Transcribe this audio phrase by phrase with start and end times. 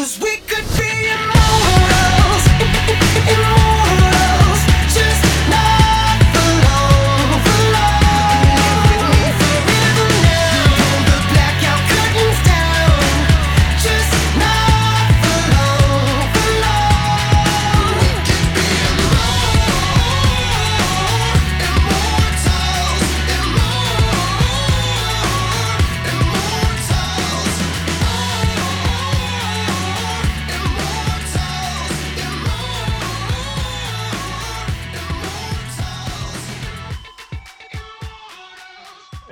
[0.00, 0.89] Cause we could be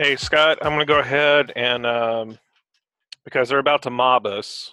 [0.09, 2.39] Hey, Scott, I'm going to go ahead and um,
[3.27, 4.73] because they're about to mob us,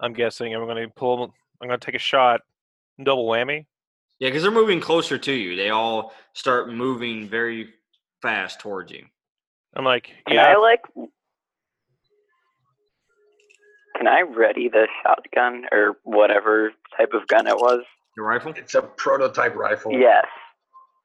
[0.00, 1.32] I'm guessing I'm going to pull.
[1.62, 2.40] I'm going to take a shot,
[3.00, 3.66] double whammy.
[4.18, 5.54] Yeah, because they're moving closer to you.
[5.54, 7.68] They all start moving very
[8.20, 9.04] fast towards you.
[9.76, 10.42] I'm like, yeah.
[10.42, 10.80] Can I like?
[13.96, 17.84] Can I ready the shotgun or whatever type of gun it was?
[18.16, 18.54] Your rifle?
[18.56, 19.92] It's a prototype rifle.
[19.92, 20.26] Yes,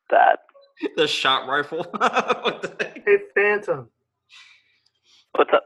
[0.10, 0.40] that.
[0.96, 1.86] The shot rifle?
[1.94, 3.02] What the?
[3.06, 3.90] Hey, Phantom,
[5.36, 5.66] What's up?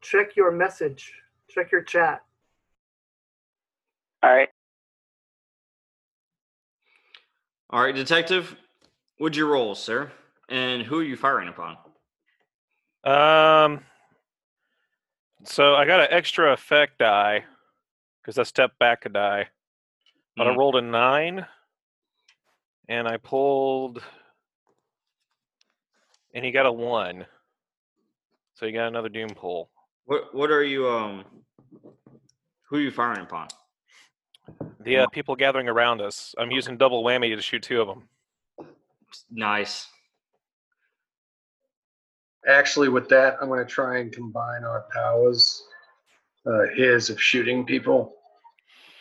[0.00, 1.12] check your message.
[1.48, 2.22] Check your chat.
[4.22, 4.48] All right.
[7.70, 8.56] all right, detective.
[9.18, 10.10] What'd you roll, sir?
[10.48, 11.76] And who are you firing upon?
[13.04, 13.84] Um,
[15.44, 17.44] so I got an extra effect die
[18.20, 19.48] because I stepped back a die,
[20.36, 20.56] but I Mhm.
[20.56, 21.46] rolled a nine,
[22.88, 24.02] and I pulled,
[26.34, 27.26] and he got a one.
[28.54, 29.70] So you got another doom pull.
[30.04, 31.24] What What are you um?
[32.68, 33.48] Who are you firing upon?
[34.80, 36.34] The uh, people gathering around us.
[36.38, 38.08] I'm using double whammy to shoot two of them.
[39.30, 39.88] Nice.
[42.48, 45.62] Actually, with that, I'm going to try and combine our powers.
[46.44, 48.14] Uh, his of shooting people,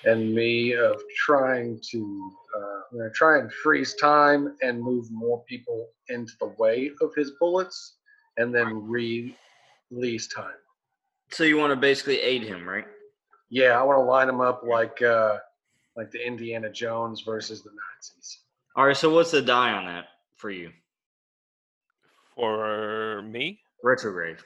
[0.05, 2.31] and me of trying to.
[2.55, 6.91] Uh, I'm going to try and freeze time and move more people into the way
[7.01, 7.95] of his bullets,
[8.37, 10.51] and then release time.
[11.29, 12.85] So you want to basically aid him, right?
[13.49, 15.37] Yeah, I want to line them up like uh,
[15.95, 18.39] like the Indiana Jones versus the Nazis.
[18.75, 18.95] All right.
[18.95, 20.71] So what's the die on that for you?
[22.35, 24.37] For me, Retrograde.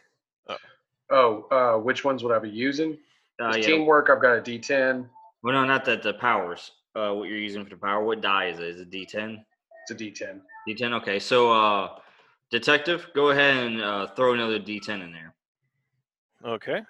[1.12, 2.98] Oh, uh, which ones would I be using?
[3.40, 3.62] Uh, yeah.
[3.62, 4.10] Teamwork.
[4.10, 5.08] I've got a D10.
[5.44, 6.02] Well, no, not that.
[6.02, 6.72] The powers.
[6.96, 8.04] Uh, what you're using for the power?
[8.04, 8.68] What die is it?
[8.68, 9.44] Is it D10?
[9.90, 10.40] It's a D10.
[10.68, 10.94] D10.
[11.02, 11.20] Okay.
[11.20, 11.90] So, uh,
[12.50, 15.34] detective, go ahead and uh, throw another D10 in there,
[16.46, 16.82] okay.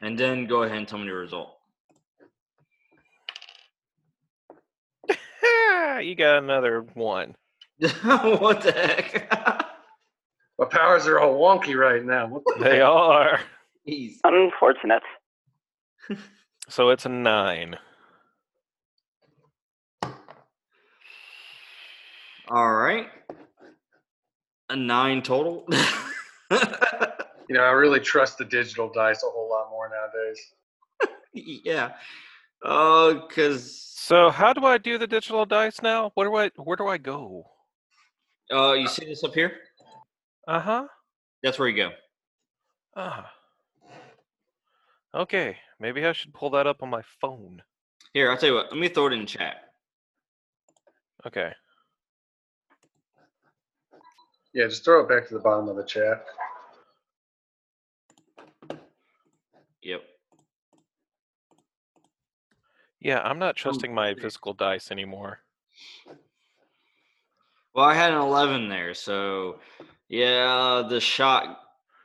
[0.00, 1.56] and then go ahead and tell me the result.
[6.00, 7.36] you got another one.
[8.02, 9.30] what the heck?
[10.58, 12.26] My powers are all wonky right now.
[12.28, 12.86] What the They heck?
[12.86, 13.40] are.
[13.88, 14.16] Jeez.
[14.24, 15.02] Unfortunate.
[16.68, 17.76] So it's a nine.
[22.48, 23.08] All right.
[24.70, 25.66] A nine total.
[27.48, 30.40] You know, I really trust the digital dice a whole lot more nowadays.
[31.34, 31.92] yeah.
[32.64, 36.10] Oh, cause So how do I do the digital dice now?
[36.14, 37.44] Where do I where do I go?
[38.50, 39.52] uh, you see this up here?
[40.48, 40.86] Uh huh.
[41.42, 41.90] That's where you go.
[42.96, 43.30] Ah.
[45.14, 47.62] Okay, maybe I should pull that up on my phone.
[48.14, 48.70] Here, I'll tell you what.
[48.70, 49.56] Let me throw it in chat.
[51.26, 51.52] Okay.
[54.54, 56.24] Yeah, just throw it back to the bottom of the chat.
[59.82, 60.02] Yep.
[63.00, 65.40] Yeah, I'm not trusting my physical dice anymore.
[67.74, 69.58] Well, I had an 11 there, so
[70.08, 71.58] yeah, the shot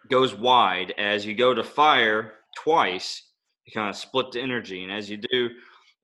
[0.10, 0.96] goes wide.
[0.98, 3.22] As you go to fire twice,
[3.66, 5.50] you kind of split the energy, and as you do,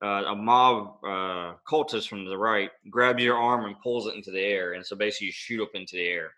[0.03, 4.31] uh, a mob uh, cultist from the right grabs your arm and pulls it into
[4.31, 6.31] the air, and so basically you shoot up into the air.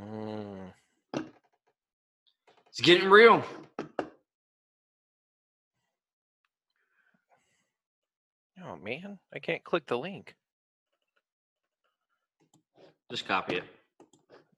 [0.00, 0.72] Mm.
[2.68, 3.42] It's getting real.
[8.64, 10.34] Oh man, I can't click the link.
[13.10, 13.64] Just copy it.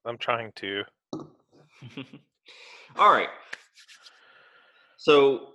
[0.04, 0.82] I'm trying to.
[2.96, 3.28] All right.
[4.96, 5.54] So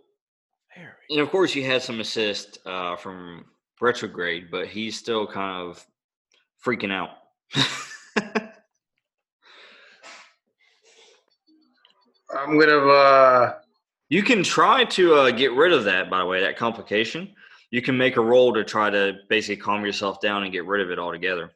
[1.09, 3.45] And of course, you had some assist uh, from
[3.81, 5.85] retrograde, but he's still kind of
[6.65, 7.09] freaking out.
[12.37, 12.77] I'm gonna.
[12.77, 13.53] Uh,
[14.09, 17.33] you can try to uh, get rid of that, by the way, that complication.
[17.71, 20.81] You can make a roll to try to basically calm yourself down and get rid
[20.81, 21.51] of it altogether.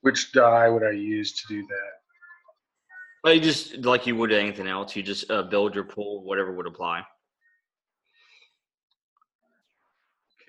[0.00, 1.90] which die would I use to do that?
[3.24, 4.94] Well, you just like you would anything else.
[4.96, 7.02] You just uh, build your pool, whatever would apply.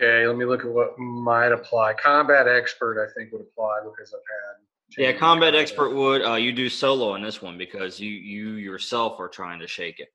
[0.01, 1.93] Okay, let me look at what might apply.
[1.93, 4.97] Combat expert, I think, would apply because I've had.
[4.97, 6.23] Yeah, change combat expert would.
[6.23, 9.99] Uh, you do solo on this one because you you yourself are trying to shake
[9.99, 10.07] it.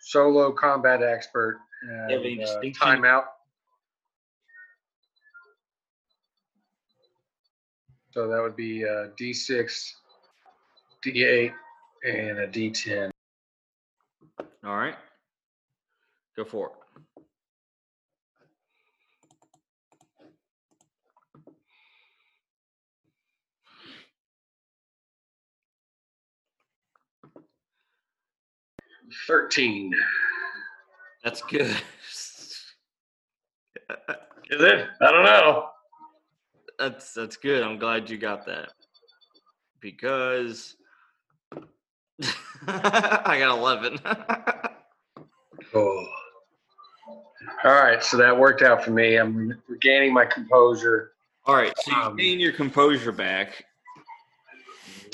[0.00, 1.58] Solo combat expert.
[1.82, 3.24] And, any uh, timeout.
[8.12, 9.90] So that would be uh, D6,
[11.04, 11.52] D8,
[12.04, 13.10] and a D10.
[14.64, 14.94] All right,
[16.36, 16.81] go for it.
[29.26, 29.92] Thirteen.
[31.24, 31.76] That's good.
[34.50, 34.86] Is it?
[35.00, 35.68] I don't know.
[36.78, 37.62] that's that's good.
[37.62, 38.70] I'm glad you got that
[39.80, 40.76] because
[42.66, 43.98] I got eleven.
[45.74, 46.06] Oh.
[47.64, 49.16] All right, so that worked out for me.
[49.16, 51.12] I'm regaining my composure.
[51.46, 53.64] All right, so you Um, gain your composure back.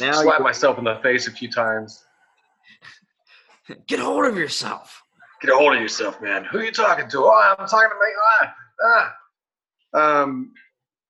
[0.00, 2.04] Now Slap myself in the face a few times.
[3.87, 5.03] Get hold of yourself.
[5.41, 6.44] Get a hold of yourself, man.
[6.50, 7.19] Who are you talking to?
[7.25, 8.12] Oh, I'm talking to me.
[8.32, 9.15] Ah,
[9.94, 10.23] ah.
[10.23, 10.53] Um,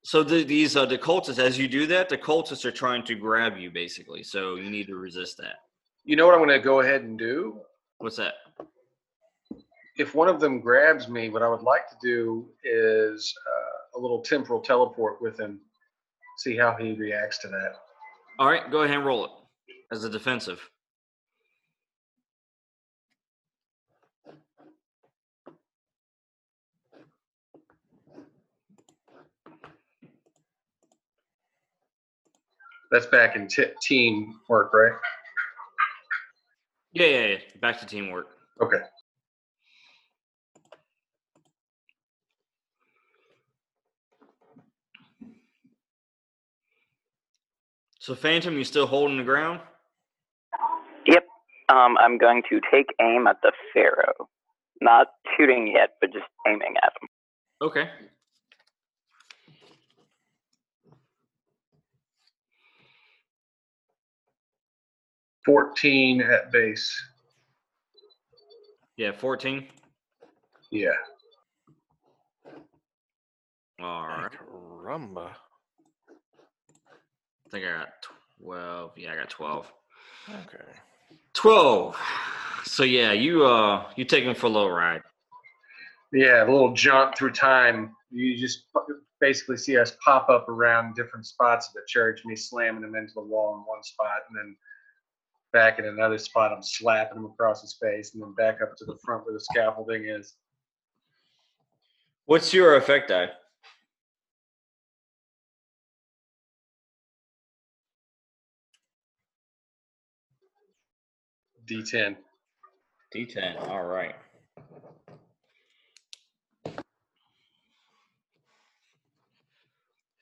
[0.04, 3.14] So the, these uh, the cultists, as you do that, the cultists are trying to
[3.14, 4.22] grab you, basically.
[4.22, 5.56] So you need to resist that.
[6.04, 7.60] you know what I'm going to go ahead and do?
[7.98, 8.34] What's that?
[9.96, 14.00] If one of them grabs me, what I would like to do is uh, a
[14.00, 15.60] little temporal teleport with him.
[16.38, 17.72] See how he reacts to that.
[18.38, 19.30] All right, go ahead and roll it
[19.90, 20.60] as a defensive.
[32.90, 34.92] That's back in t- team work, right?
[36.92, 37.36] Yeah, yeah, yeah.
[37.60, 38.28] Back to teamwork.
[38.62, 38.78] Okay.
[47.98, 49.60] So Phantom, you still holding the ground?
[51.06, 51.26] Yep.
[51.68, 54.28] Um, I'm going to take aim at the pharaoh.
[54.80, 57.08] Not shooting yet, but just aiming at him.
[57.60, 57.90] Okay.
[65.48, 66.94] Fourteen at base.
[68.98, 69.66] Yeah, fourteen.
[70.70, 70.90] Yeah.
[73.80, 74.28] All right.
[74.84, 75.30] Rumba.
[76.10, 77.88] I think I got
[78.38, 78.92] twelve.
[78.98, 79.72] Yeah, I got twelve.
[80.28, 80.64] Okay.
[81.32, 81.96] Twelve.
[82.64, 85.00] So yeah, you uh you take him for a little ride.
[86.12, 87.96] Yeah, a little jaunt through time.
[88.10, 88.64] You just
[89.18, 93.14] basically see us pop up around different spots of the church, me slamming them into
[93.14, 94.54] the wall in one spot, and then
[95.52, 98.84] back in another spot, I'm slapping him across his face, and then back up to
[98.84, 100.34] the front where the scaffolding is.
[102.26, 103.30] What's your effect die?
[111.68, 112.16] D10.
[113.14, 113.68] D10.
[113.68, 114.14] All right.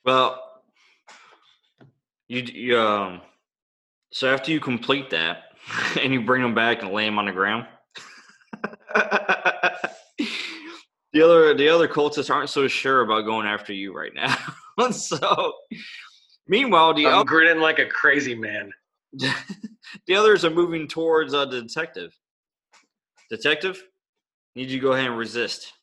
[0.03, 0.41] Well,
[2.29, 3.21] you, you um,
[4.17, 5.43] so after you complete that
[6.01, 7.67] and you bring them back and lay them on the ground,
[11.13, 14.35] the other the other cultists aren't so sure about going after you right now.
[14.91, 15.53] so,
[16.47, 18.71] meanwhile, the I'm other grinning like a crazy man.
[19.13, 22.11] the others are moving towards uh, the detective.
[23.29, 23.83] Detective,
[24.55, 25.73] need you to go ahead and resist.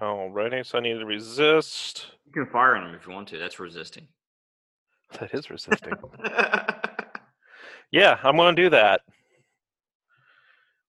[0.00, 2.06] Alrighty, so I need to resist.
[2.26, 3.38] You can fire on him if you want to.
[3.38, 4.08] That's resisting.
[5.20, 5.92] That is resisting.
[7.92, 9.02] yeah, I'm going to do that.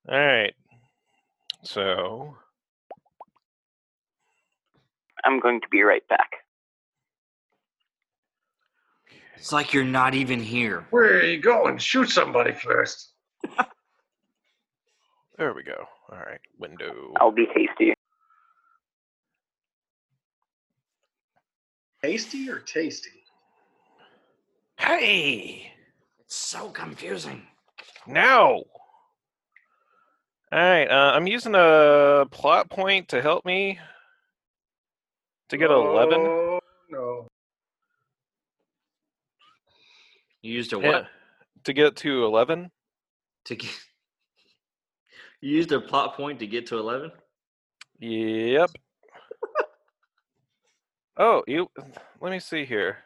[0.09, 0.53] All right.
[1.63, 2.35] So,
[5.23, 6.29] I'm going to be right back.
[9.35, 10.85] it's like you're not even here.
[10.89, 11.77] Where are you going?
[11.77, 13.11] Shoot somebody first.
[15.37, 15.85] there we go.
[16.11, 17.13] All right, window.
[17.19, 17.93] I'll be hasty.
[22.05, 23.09] Tasty or tasty?
[24.77, 25.71] Hey,
[26.19, 27.41] It's so confusing.
[28.05, 28.61] now.
[28.61, 28.65] All
[30.51, 33.79] right, uh, I'm using a plot point to help me
[35.49, 36.21] to get 11.
[36.21, 36.59] Oh,
[36.91, 37.27] no.
[40.43, 41.07] You used a Yeah, what?
[41.63, 42.69] to get to 11.
[43.45, 43.71] To get.
[45.41, 47.11] You used a plot point to get to eleven.
[47.99, 48.71] Yep.
[51.17, 51.69] Oh, you.
[52.21, 52.97] Let me see here.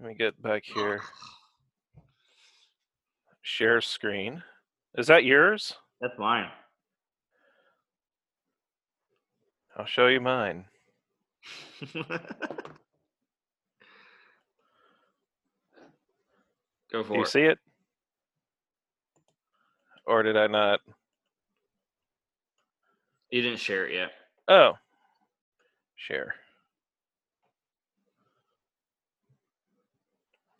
[0.00, 1.00] Let me get back here.
[3.42, 4.42] Share screen.
[4.96, 5.74] Is that yours?
[6.00, 6.48] That's mine.
[9.76, 10.64] I'll show you mine.
[16.92, 17.28] Go Do for you it.
[17.28, 17.58] see it?
[20.06, 20.80] Or did I not?
[23.30, 24.12] You didn't share it yet.
[24.48, 24.72] Oh.
[25.96, 26.34] Share.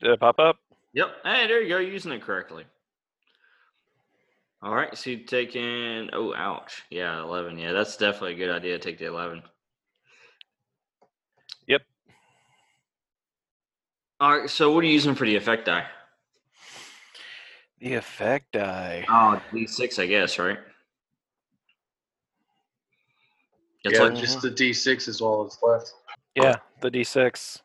[0.00, 0.58] Did it pop up?
[0.92, 1.08] Yep.
[1.24, 1.78] Hey, there you go.
[1.78, 2.64] You're using it correctly.
[4.62, 4.96] All right.
[4.96, 6.10] So you taking.
[6.12, 6.82] Oh, ouch.
[6.90, 7.58] Yeah, 11.
[7.58, 9.42] Yeah, that's definitely a good idea to take the 11.
[11.66, 11.82] Yep.
[14.20, 14.50] All right.
[14.50, 15.86] So what are you using for the effect die?
[17.80, 19.04] The effect die.
[19.08, 20.58] Oh, D6, I guess, right?
[23.84, 24.20] It's yeah, like uh-huh.
[24.20, 25.92] just the D6 is all that's left.
[26.34, 27.60] Yeah, the D6.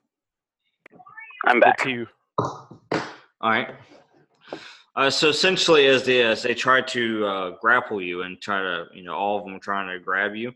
[1.48, 1.82] I'm The back.
[1.82, 2.06] two.
[2.40, 3.76] All right.
[4.96, 8.86] Uh, so essentially, as they as they try to uh, grapple you and try to,
[8.94, 10.52] you know, all of them trying to grab you,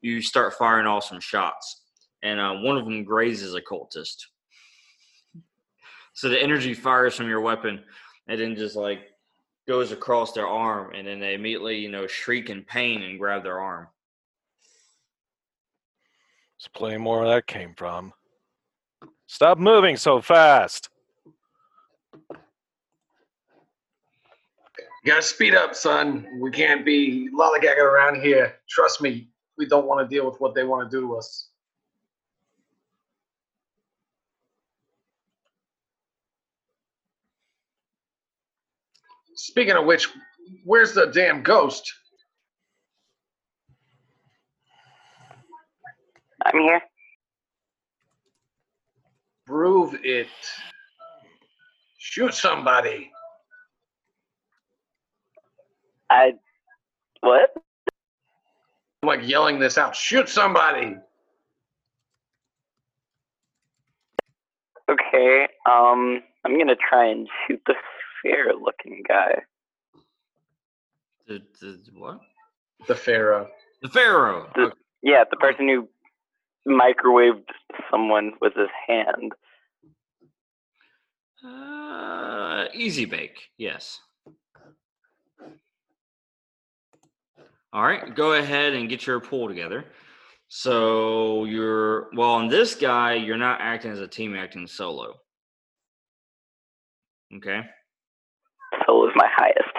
[0.00, 1.82] you start firing off some shots,
[2.22, 4.16] and uh, one of them grazes a cultist.
[6.14, 7.84] So the energy fires from your weapon,
[8.26, 9.00] and then just like
[9.68, 13.44] goes across their arm, and then they immediately, you know, shriek in pain and grab
[13.44, 13.86] their arm.
[16.58, 18.12] Let's play more where that came from.
[19.26, 20.88] Stop moving so fast.
[25.04, 26.26] You gotta speed up, son.
[26.40, 28.54] We can't be lollygagging around here.
[28.68, 31.48] Trust me, we don't want to deal with what they want to do to us.
[39.36, 40.08] Speaking of which,
[40.64, 41.92] where's the damn ghost?
[46.46, 46.82] I'm here.
[49.46, 50.28] Prove it.
[52.16, 53.12] Shoot somebody.
[56.08, 56.32] I.
[57.20, 57.50] What?
[59.02, 59.94] I'm like yelling this out.
[59.94, 60.96] Shoot somebody.
[64.90, 65.46] Okay.
[65.70, 67.74] Um, I'm gonna try and shoot the
[68.22, 69.42] fair-looking guy.
[71.28, 72.20] The, the what?
[72.88, 73.50] The Pharaoh.
[73.82, 74.48] The Pharaoh.
[74.54, 75.86] The- Yeah, the person who
[76.66, 77.50] microwaved
[77.90, 79.32] someone with his hand.
[81.46, 84.00] Uh, Uh, easy bake, yes.
[87.72, 89.84] All right, go ahead and get your pool together.
[90.48, 93.14] So you're well on this guy.
[93.14, 95.14] You're not acting as a team, acting solo.
[97.34, 97.62] Okay.
[98.86, 99.76] Solo's my highest.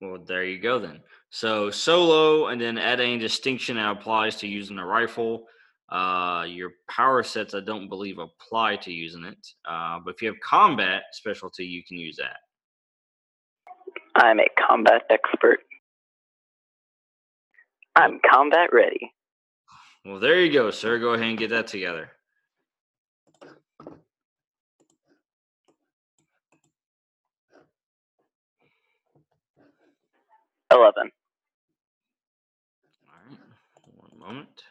[0.00, 1.00] Well, there you go then.
[1.30, 5.46] So solo, and then adding distinction that applies to using a rifle.
[5.88, 9.46] Uh, your power sets, I don't believe, apply to using it.
[9.68, 12.38] Uh, but if you have combat specialty, you can use that.
[14.16, 15.60] I'm a combat expert.
[17.94, 19.12] I'm combat ready.
[20.04, 20.98] Well, there you go, sir.
[20.98, 22.10] Go ahead and get that together.
[30.72, 31.10] Eleven.
[33.08, 33.38] All right.
[33.94, 34.62] One moment.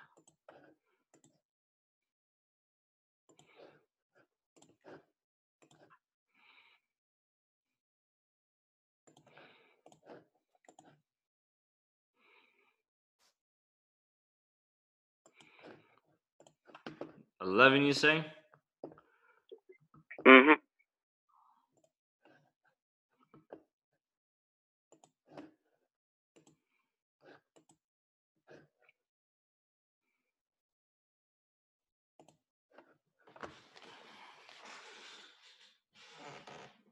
[17.46, 18.26] Eleven, you say?
[20.26, 20.54] hmm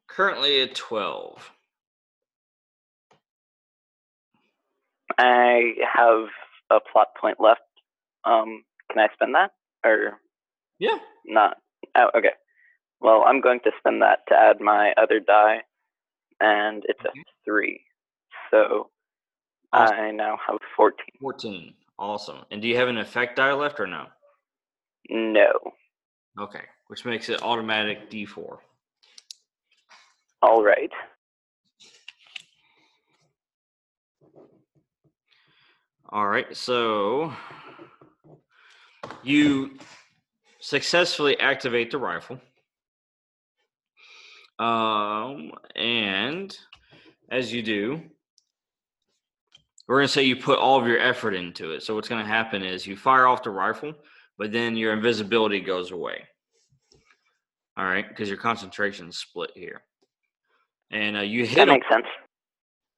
[0.08, 1.52] Currently at twelve.
[5.18, 6.28] I have
[6.72, 7.62] a plot point left.
[8.26, 9.52] Um, can I spend that
[9.86, 10.20] or
[10.84, 10.98] Yeah.
[11.26, 11.58] not?
[11.96, 12.32] Oh, okay.
[13.00, 15.62] Well, I'm going to spend that to add my other die,
[16.40, 17.22] and it's a mm-hmm.
[17.46, 17.82] three.
[18.52, 18.90] So
[19.72, 19.98] Awesome.
[19.98, 20.98] I now have 14.
[21.20, 21.74] Fourteen.
[21.98, 22.40] Awesome.
[22.52, 24.06] And do you have an effect die left or no?
[25.10, 25.52] No.
[26.40, 26.64] Okay.
[26.88, 28.60] Which makes it automatic D four.
[30.42, 30.92] All right.
[36.10, 37.34] All right, so
[39.24, 39.80] you
[40.64, 42.40] successfully activate the rifle.
[44.60, 46.58] Um, and
[47.30, 48.02] as you do,
[49.88, 51.84] we're going to say you put all of your effort into it.
[51.84, 53.94] So what's going to happen is you fire off the rifle,
[54.38, 56.24] but then your invisibility goes away.
[57.76, 59.82] All right, because your concentration's split here,
[60.92, 62.06] and uh, you hit That him, makes sense.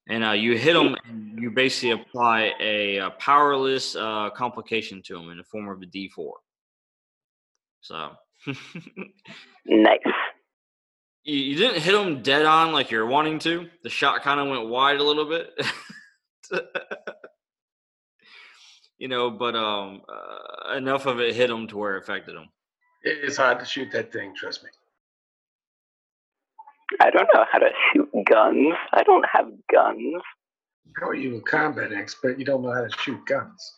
[0.09, 5.17] and uh, you hit him, and you basically apply a, uh powerless uh, complication to
[5.17, 6.33] him in the form of a D4.
[7.85, 8.11] So.
[9.67, 9.99] Nice.
[11.23, 13.67] you, you didn't hit him dead on like you're wanting to.
[13.83, 15.49] The shot kind of went wide a little bit.
[18.97, 22.49] you know, but um, uh, enough of it hit him to where it affected him.
[23.03, 24.69] It is hard to shoot that thing, trust me.
[27.01, 28.73] I don't know how to shoot guns.
[28.93, 30.21] I don't have guns.
[30.99, 32.39] How are you a combat expert?
[32.39, 33.75] You don't know how to shoot guns.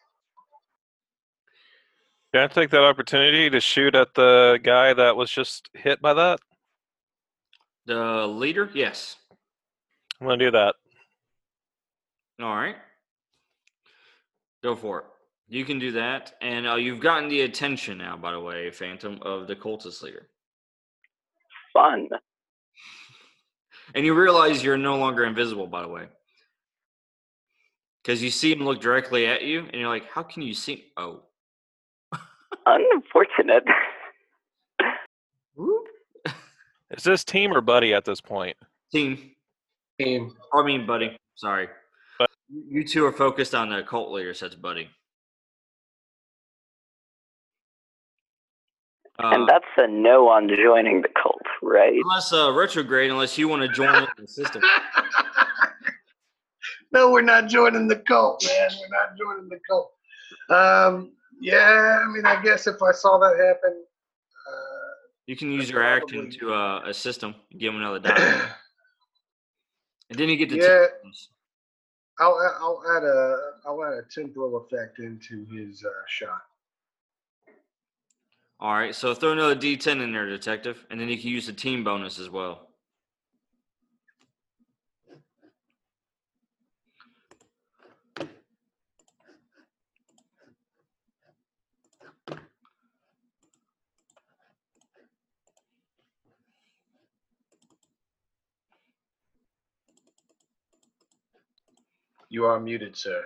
[2.34, 6.14] Can I take that opportunity to shoot at the guy that was just hit by
[6.14, 6.40] that?
[7.86, 9.16] The leader, yes.
[10.20, 10.76] I'm gonna do that.
[12.42, 12.76] All right,
[14.62, 15.06] go for it.
[15.48, 19.20] You can do that, and uh, you've gotten the attention now, by the way, Phantom,
[19.22, 20.28] of the cultist leader,
[21.74, 22.10] Fun.
[23.96, 26.08] and you realize you're no longer invisible, by the way,
[28.04, 30.92] because you see him look directly at you, and you're like, "How can you see?"
[30.98, 31.24] Oh,
[32.68, 33.64] Unfortunate.
[36.92, 38.58] Is this team or buddy at this point?
[38.92, 39.32] team.
[40.00, 40.34] Team.
[40.54, 41.18] I mean, buddy.
[41.36, 41.68] Sorry.
[42.20, 44.90] But- you two are focused on the cult leader, says buddy.
[49.20, 51.92] Uh, and that's a no on joining the cult, right?
[52.04, 54.62] unless uh, retrograde, unless you want to join the system.
[56.92, 58.70] no, we're not joining the cult, man.
[58.80, 59.92] We're not joining the cult.
[60.50, 63.84] Um, yeah, I mean, I guess if I saw that happen,
[64.48, 64.94] uh,
[65.28, 68.48] You can use your action to uh, assist him, give him another die, uh,
[70.10, 70.86] and then you get the Yeah.
[71.04, 71.30] teams.
[72.20, 76.42] I'll I'll add a I'll add a temporal effect into his uh, shot.
[78.60, 81.54] All right, so throw another D10 in there, detective, and then you can use the
[81.54, 82.67] team bonus as well.
[102.30, 103.26] You are muted, sir.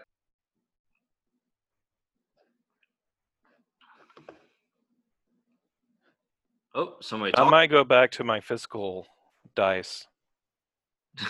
[6.73, 7.51] Oh, somebody I talk.
[7.51, 9.07] might go back to my physical
[9.55, 10.07] dice.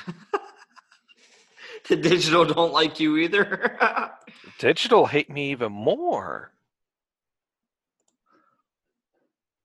[1.90, 3.78] the digital don't like you either.
[4.60, 6.52] Digital hate me even more.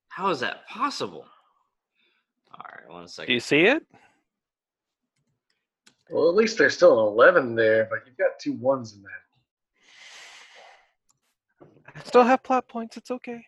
[0.08, 1.26] How is that possible?
[2.52, 3.26] All right, one second.
[3.26, 3.84] Do you see it?
[6.10, 9.10] Well, at least there's still an eleven there, but you've got two ones in that.
[11.94, 12.96] I still have plot points.
[12.96, 13.44] It's okay.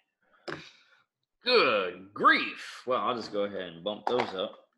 [1.44, 2.82] Good grief.
[2.86, 4.68] Well, I'll just go ahead and bump those up.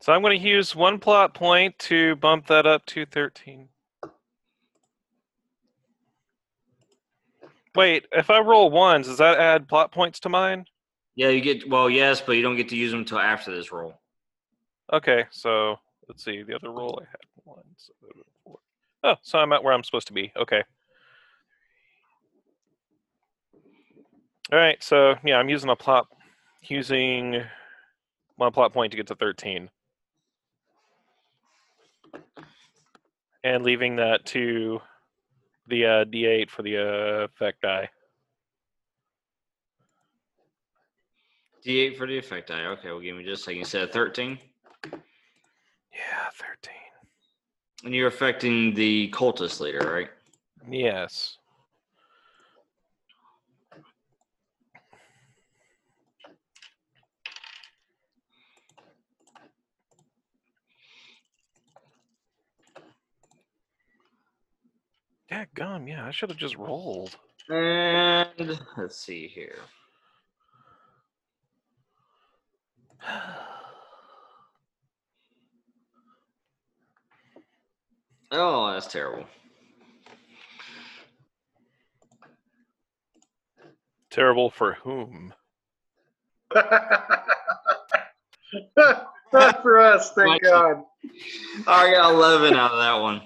[0.00, 3.68] So I'm going to use one plot point to bump that up to 13.
[7.74, 10.66] Wait, if I roll ones, does that add plot points to mine?
[11.16, 13.72] Yeah, you get well, yes, but you don't get to use them until after this
[13.72, 13.98] roll.
[14.92, 15.76] Okay, so
[16.08, 16.42] let's see.
[16.42, 17.92] The other roll I had one, so.
[19.02, 20.32] Oh, so I'm at where I'm supposed to be.
[20.36, 20.62] Okay.
[24.52, 26.06] All right, so yeah, I'm using a plot,
[26.62, 27.42] using
[28.36, 29.70] one plot point to get to 13,
[33.42, 34.80] and leaving that to
[35.68, 37.88] the uh, D8 for the uh, effect die.
[41.66, 42.66] D8 for the effect die.
[42.66, 43.58] Okay, well, give me just a second.
[43.58, 44.38] You said 13,
[45.94, 46.28] Yeah,
[46.60, 46.74] 13.
[47.84, 50.10] and you're affecting the cultist leader, right?
[50.68, 51.38] Yes.
[65.30, 65.86] Yeah, gum.
[65.88, 67.16] Yeah, I should have just rolled.
[67.48, 69.58] And let's see here.
[78.30, 79.26] Oh, that's terrible.
[84.10, 85.34] Terrible for whom?
[89.32, 90.44] Not for us, thank Mikey.
[90.44, 90.84] God.
[91.66, 93.22] I got 11 out of that one.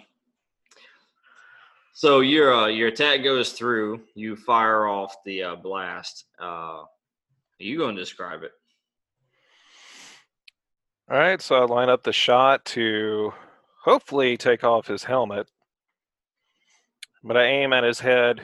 [1.93, 4.01] So your uh, your attack goes through.
[4.15, 6.27] You fire off the uh, blast.
[6.39, 6.85] Uh,
[7.59, 8.53] you going to describe it?
[11.11, 13.33] All right, so I line up the shot to
[13.85, 15.49] hopefully take off his helmet.
[17.23, 18.41] But I aim at his head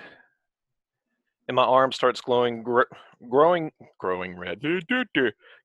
[1.48, 2.82] and my arm starts glowing, gr-
[3.28, 4.62] growing, growing red,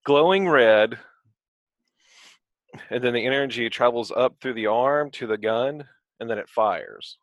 [0.06, 0.98] glowing red,
[2.90, 5.86] and then the energy travels up through the arm to the gun,
[6.20, 7.18] and then it fires.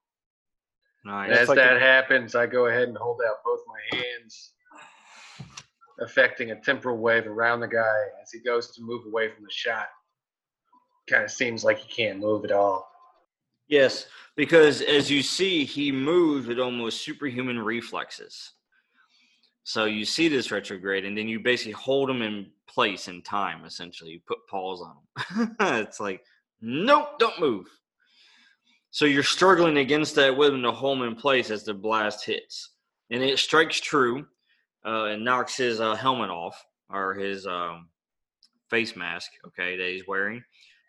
[1.04, 1.28] Nice.
[1.28, 4.52] That's As like that happens, I go ahead and hold out both my hands,
[6.00, 9.52] affecting a temporal wave around the guy as he goes to move away from the
[9.52, 9.88] shot.
[11.08, 12.90] Kind of seems like he can't move at all.
[13.68, 18.52] Yes, because as you see, he moves with almost superhuman reflexes.
[19.64, 23.64] So you see this retrograde, and then you basically hold him in place in time.
[23.64, 24.96] Essentially, you put paws on
[25.38, 25.56] him.
[25.60, 26.22] it's like,
[26.60, 27.66] nope, don't move.
[28.92, 32.24] So you're struggling against that with him to hold him in place as the blast
[32.24, 32.70] hits,
[33.10, 34.26] and it strikes true,
[34.86, 37.88] uh, and knocks his uh, helmet off or his um,
[38.70, 39.32] face mask.
[39.48, 40.44] Okay, that he's wearing,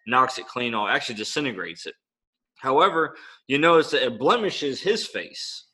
[0.08, 0.89] knocks it clean off.
[0.89, 1.93] Actually, disintegrates it.
[2.58, 3.15] However,
[3.48, 5.65] you notice that it blemishes his face,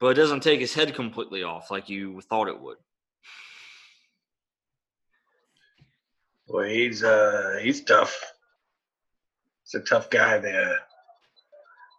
[0.00, 2.78] but it doesn't take his head completely off like you thought it would.
[6.48, 8.16] Well, he's uh he's tough.
[9.64, 10.78] He's a tough guy there.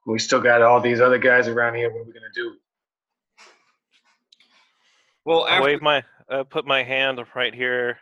[0.05, 1.91] We still got all these other guys around here.
[1.91, 2.55] What are we gonna do?
[5.25, 7.97] Well, I wave my, uh, put my hand right here,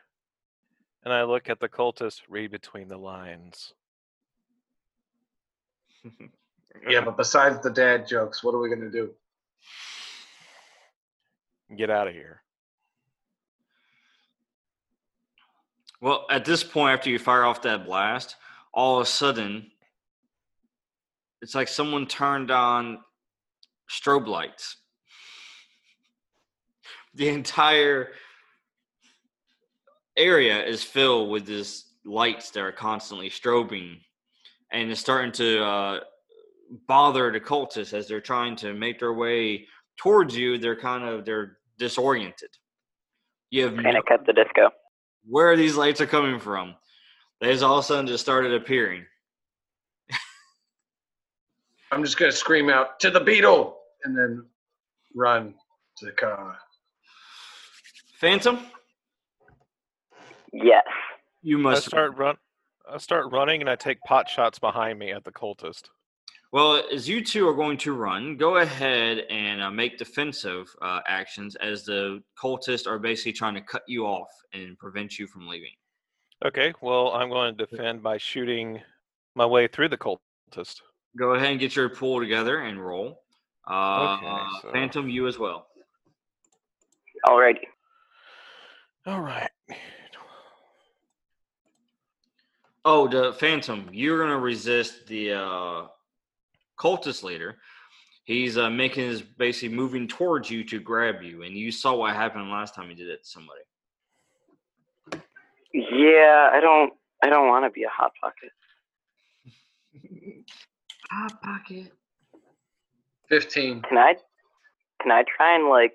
[1.05, 2.21] and I look at the cultist.
[2.27, 3.73] Read between the lines.
[6.89, 9.11] Yeah, but besides the dad jokes, what are we gonna do?
[11.75, 12.41] Get out of here.
[16.05, 18.35] well, at this point, after you fire off that blast,
[18.71, 19.71] all of a sudden,
[21.41, 22.99] it's like someone turned on
[23.89, 24.77] strobe lights.
[27.15, 28.09] The entire
[30.17, 33.97] area is filled with these lights that are constantly strobing,
[34.71, 35.99] and it's starting to uh,
[36.87, 40.57] bother the cultists as they're trying to make their way towards you.
[40.57, 42.49] They're kind of they're disoriented.
[43.49, 44.69] You have no Panic at the disco.
[45.27, 46.75] where these lights are coming from.
[47.41, 49.05] They just all of a sudden just started appearing.
[51.91, 54.45] I'm just gonna scream out to the beetle and then
[55.13, 55.53] run
[55.97, 56.57] to the car.
[58.19, 58.59] Phantom,
[60.63, 60.83] Yes.
[61.41, 62.37] you I must start run.
[62.89, 65.89] I start running, and I take pot shots behind me at the cultist.
[66.51, 71.01] Well, as you two are going to run, go ahead and uh, make defensive uh,
[71.07, 75.47] actions as the cultists are basically trying to cut you off and prevent you from
[75.47, 75.71] leaving.
[76.45, 78.79] Okay, well, I'm going to defend by shooting
[79.33, 80.81] my way through the cultist.
[81.17, 83.23] Go ahead and get your pool together and roll.
[83.69, 85.67] Uh, Okay, so- Phantom, you as well.
[87.27, 87.65] Alrighty.
[89.07, 89.49] All right.
[92.87, 95.87] Oh, the Phantom, you're going to resist the uh,
[96.79, 97.57] cultist leader.
[98.25, 102.15] He's uh, making his basically moving towards you to grab you, and you saw what
[102.15, 103.61] happened last time he did it to somebody.
[105.73, 106.93] Yeah, I don't.
[107.23, 108.51] I don't want to be a hot pocket.
[111.11, 111.91] Hot pocket.
[113.29, 113.81] Fifteen.
[113.81, 114.15] Can I?
[115.01, 115.93] Can I try and like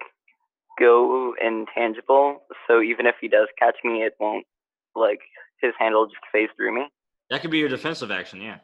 [0.79, 2.43] go intangible?
[2.67, 4.47] So even if he does catch me, it won't
[4.95, 5.21] like
[5.63, 6.87] his handle just phase through me.
[7.31, 8.59] That could be your defensive action, yeah.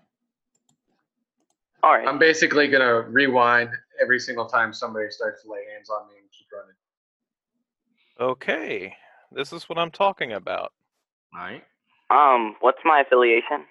[1.83, 2.07] All right.
[2.07, 6.31] I'm basically gonna rewind every single time somebody starts to lay hands on me and
[6.33, 6.75] keep running.
[8.19, 8.95] Okay,
[9.31, 10.73] this is what I'm talking about.
[11.35, 11.63] All right.
[12.11, 13.67] Um, what's my affiliation?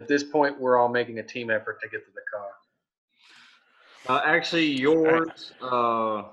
[0.00, 4.16] At this point, we're all making a team effort to get to the car.
[4.16, 6.24] Uh, actually, yours, uh,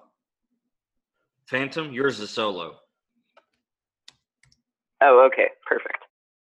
[1.45, 2.80] Phantom, yours is solo.
[5.01, 5.97] Oh, okay, perfect.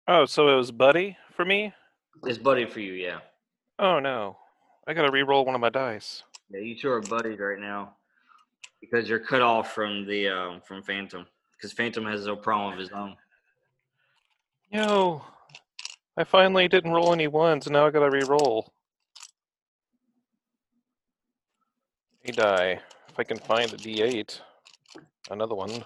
[0.06, 1.72] Oh, so it was Buddy for me?
[2.24, 3.20] It's buddy for you, yeah.
[3.78, 4.36] Oh no,
[4.86, 6.22] I gotta re-roll one of my dice.
[6.50, 7.94] Yeah, you two are buddies right now
[8.80, 12.78] because you're cut off from the um, from Phantom because Phantom has no problem of
[12.78, 13.16] his own.
[14.70, 15.22] Yo,
[16.16, 18.72] I finally didn't roll any ones, and now I gotta re-roll.
[22.26, 22.80] A die.
[23.08, 24.40] If I can find the D8,
[25.30, 25.84] another one.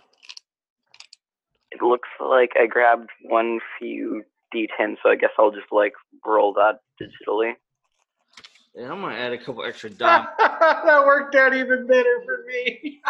[1.75, 4.23] It looks like I grabbed one few
[4.55, 5.93] d10, so I guess I'll just like
[6.25, 7.55] roll that digitally.
[8.77, 10.31] And I'm gonna add a couple extra dots.
[10.39, 13.01] that worked out even better for me.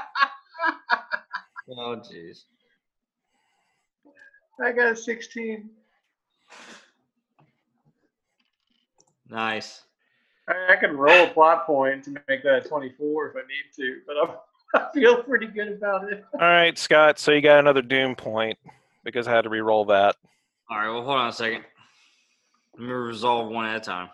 [1.71, 2.45] oh, jeez.
[4.63, 5.69] I got a 16.
[9.29, 9.83] Nice.
[10.49, 13.75] I, I can roll a plot point to make that a 24 if I need
[13.77, 14.37] to, but I'm,
[14.79, 16.25] I feel pretty good about it.
[16.35, 17.19] All right, Scott.
[17.19, 18.59] So you got another Doom point
[19.05, 20.17] because I had to re-roll that.
[20.71, 20.89] All right.
[20.89, 21.65] Well, hold on a second.
[22.79, 24.09] Let me resolve one at a time.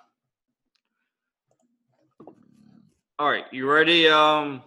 [3.21, 4.63] All right, you ready, um,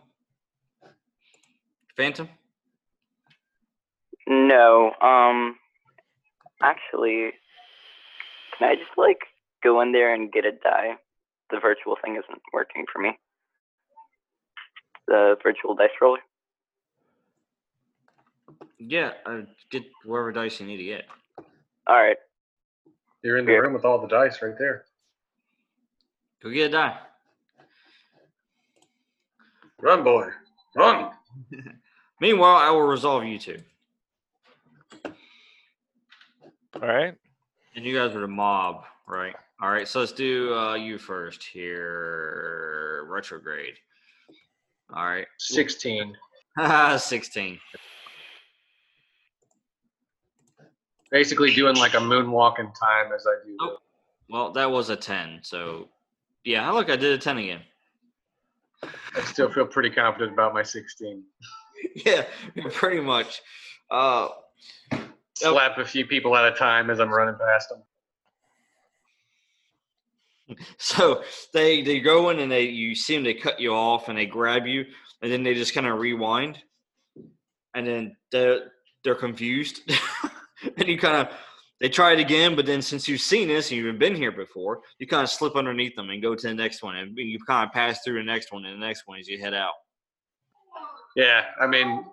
[1.97, 2.29] Phantom?
[4.27, 5.55] No, um,
[6.61, 7.31] actually,
[8.55, 9.21] can I just like
[9.63, 10.97] go in there and get a die?
[11.49, 13.17] The virtual thing isn't working for me.
[15.07, 16.19] The virtual dice roller.
[18.79, 21.05] Yeah, uh, get whatever dice you need to get.
[21.87, 22.17] All right.
[23.21, 23.59] You're in the Yeah.
[23.59, 24.85] room with all the dice right there.
[26.41, 26.99] Go get a die.
[29.81, 30.29] Run, boy.
[30.75, 31.11] Run.
[32.19, 33.61] Meanwhile, I will resolve you two.
[36.81, 37.15] All right.
[37.75, 39.35] And you guys are the mob, right?
[39.61, 43.05] All right, so let's do uh, you first here.
[43.07, 43.75] Retrograde.
[44.95, 45.27] All right.
[45.39, 46.15] 16.
[46.97, 47.59] 16.
[51.11, 53.57] Basically doing like a moonwalk in time as I do.
[53.59, 53.77] Oh.
[54.29, 55.39] Well, that was a 10.
[55.43, 55.89] So,
[56.43, 57.61] yeah, look, I did a 10 again.
[59.15, 61.23] I still feel pretty confident about my 16.
[62.05, 62.25] yeah,
[62.71, 63.41] pretty much.
[63.91, 64.29] Uh,
[65.35, 67.83] Slap a few people at a time as I'm running past them.
[70.77, 74.17] so they they go in and they you see them they cut you off and
[74.17, 74.85] they grab you
[75.21, 76.59] and then they just kind of rewind.
[77.75, 78.71] And then they're
[79.03, 79.81] they're confused.
[80.77, 81.27] And you kind of
[81.81, 84.79] they try it again but then since you've seen this and you've been here before
[84.97, 87.67] you kind of slip underneath them and go to the next one and you kind
[87.67, 89.73] of pass through the next one and the next one as you head out.
[91.17, 92.05] Yeah, I mean,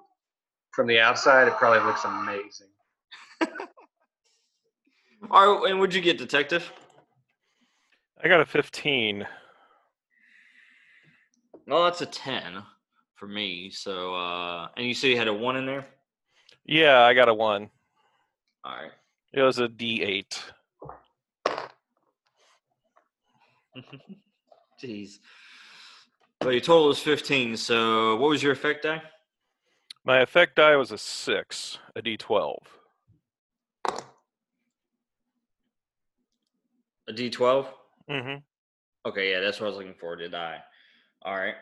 [0.72, 2.66] from the outside, it probably looks amazing.
[5.30, 6.72] all right and what'd you get detective
[8.22, 9.26] I got a 15.
[11.66, 12.62] well that's a 10
[13.14, 15.86] for me so uh and you say you had a 1 in there
[16.64, 17.70] Yeah, I got a one.
[18.64, 18.92] all right
[19.32, 20.38] It was a D8.
[24.82, 25.18] Jeez.
[26.42, 27.56] Well, your total is 15.
[27.56, 29.02] So, what was your effect die?
[30.04, 32.56] My effect die was a six, a D12.
[37.08, 37.66] A D12?
[38.10, 39.08] Mm-hmm.
[39.08, 40.58] Okay, yeah, that's what I was looking for to die.
[41.22, 41.54] All right.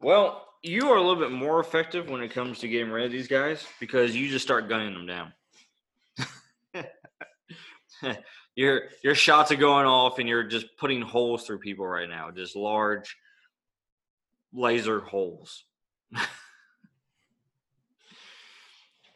[0.00, 3.12] Well, you are a little bit more effective when it comes to getting rid of
[3.12, 5.32] these guys because you just start gunning them down.
[8.56, 12.30] your your shots are going off and you're just putting holes through people right now,
[12.30, 13.16] just large
[14.52, 15.64] laser holes.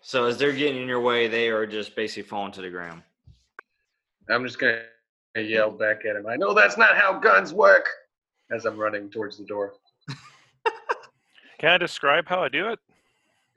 [0.03, 3.03] so as they're getting in your way, they are just basically falling to the ground.
[4.29, 4.79] I'm just going
[5.35, 6.27] to yell back at him.
[6.27, 7.89] I know that's not how guns work
[8.51, 9.75] as I'm running towards the door.
[11.59, 12.79] Can I describe how I do it?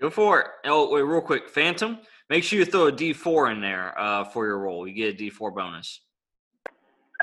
[0.02, 0.48] Go for it.
[0.66, 1.50] Oh, wait, real quick.
[1.50, 2.00] Phantom,
[2.30, 4.88] make sure you throw a D4 in there uh, for your roll.
[4.88, 6.02] You get a D4 bonus.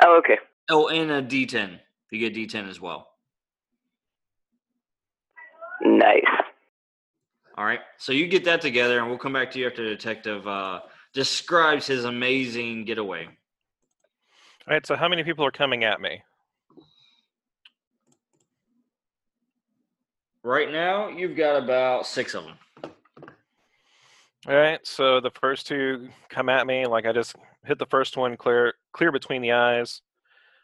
[0.03, 0.39] Oh, okay.
[0.71, 1.79] Oh, and a D10.
[2.11, 3.09] You get a D10 as well.
[5.83, 6.25] Nice.
[7.57, 7.81] All right.
[7.99, 10.81] So you get that together, and we'll come back to you after detective uh,
[11.13, 13.27] describes his amazing getaway.
[13.27, 16.23] All right, so how many people are coming at me?
[20.43, 22.55] Right now, you've got about six of them.
[24.49, 26.87] All right, so the first two come at me.
[26.87, 30.01] Like I just hit the first one clear, clear between the eyes.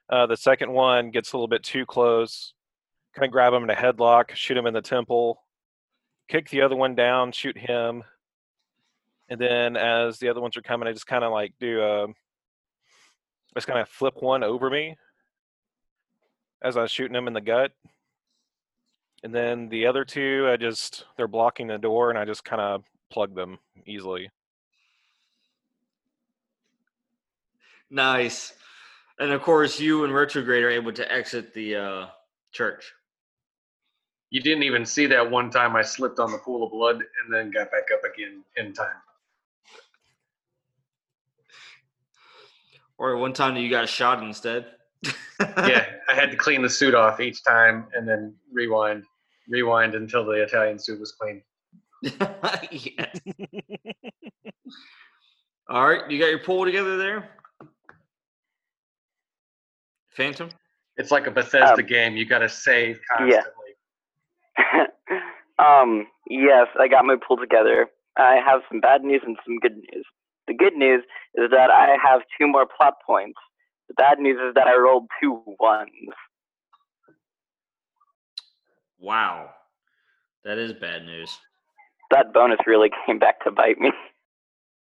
[0.09, 2.54] Uh, the second one gets a little bit too close.
[3.14, 5.42] Kind of grab him in a headlock, shoot him in the temple,
[6.28, 8.02] kick the other one down, shoot him,
[9.28, 12.06] and then as the other ones are coming, I just kind of like do a,
[13.54, 14.96] just kind of flip one over me
[16.62, 17.72] as I was shooting them in the gut.
[19.22, 22.60] And then the other two, I just they're blocking the door, and I just kind
[22.60, 24.30] of plug them easily.
[27.90, 28.52] Nice.
[29.18, 32.06] And of course, you and Retrograde are able to exit the uh,
[32.52, 32.92] church.
[34.30, 37.32] You didn't even see that one time I slipped on the pool of blood and
[37.32, 38.96] then got back up again in time.
[42.98, 44.66] Or one time you got shot instead.
[45.40, 49.04] yeah, I had to clean the suit off each time and then rewind,
[49.48, 51.42] rewind until the Italian suit was clean.
[52.70, 53.20] yes.
[55.68, 57.28] All right, you got your pool together there,
[60.11, 60.48] Phantom.
[60.96, 62.16] It's like a Bethesda Um, game.
[62.16, 63.42] You got to save yeah.
[63.42, 64.87] constantly.
[65.59, 67.88] um, yes, I got my pool together.
[68.16, 70.06] I have some bad news and some good news.
[70.48, 71.02] The good news
[71.35, 73.38] is that I have two more plot points.
[73.88, 75.90] The bad news is that I rolled two ones.
[78.98, 79.50] Wow,
[80.44, 81.38] that is bad news.
[82.11, 83.90] That bonus really came back to bite me.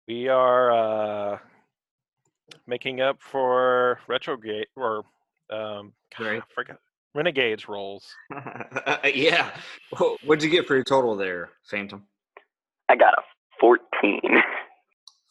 [0.07, 0.71] We are
[1.35, 1.39] uh,
[2.67, 5.05] making up for retrograde or
[5.51, 6.43] Um, God, Right.
[6.43, 6.79] I forgot.
[7.15, 8.13] Renegades rolls.
[9.05, 9.51] yeah.
[10.25, 12.05] What'd you get for your total there, Phantom?
[12.89, 13.23] I got a
[13.61, 14.21] 14.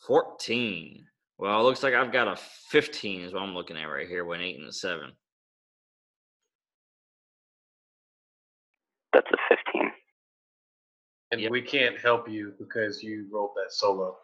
[0.08, 1.06] 14.
[1.38, 2.36] Well, it looks like I've got a
[2.70, 5.12] 15 is what I'm looking at right here, with an 8 and a 7.
[9.14, 9.92] That's a 15.
[11.32, 11.52] And Yep.
[11.52, 14.18] we can't help you because you rolled that solo.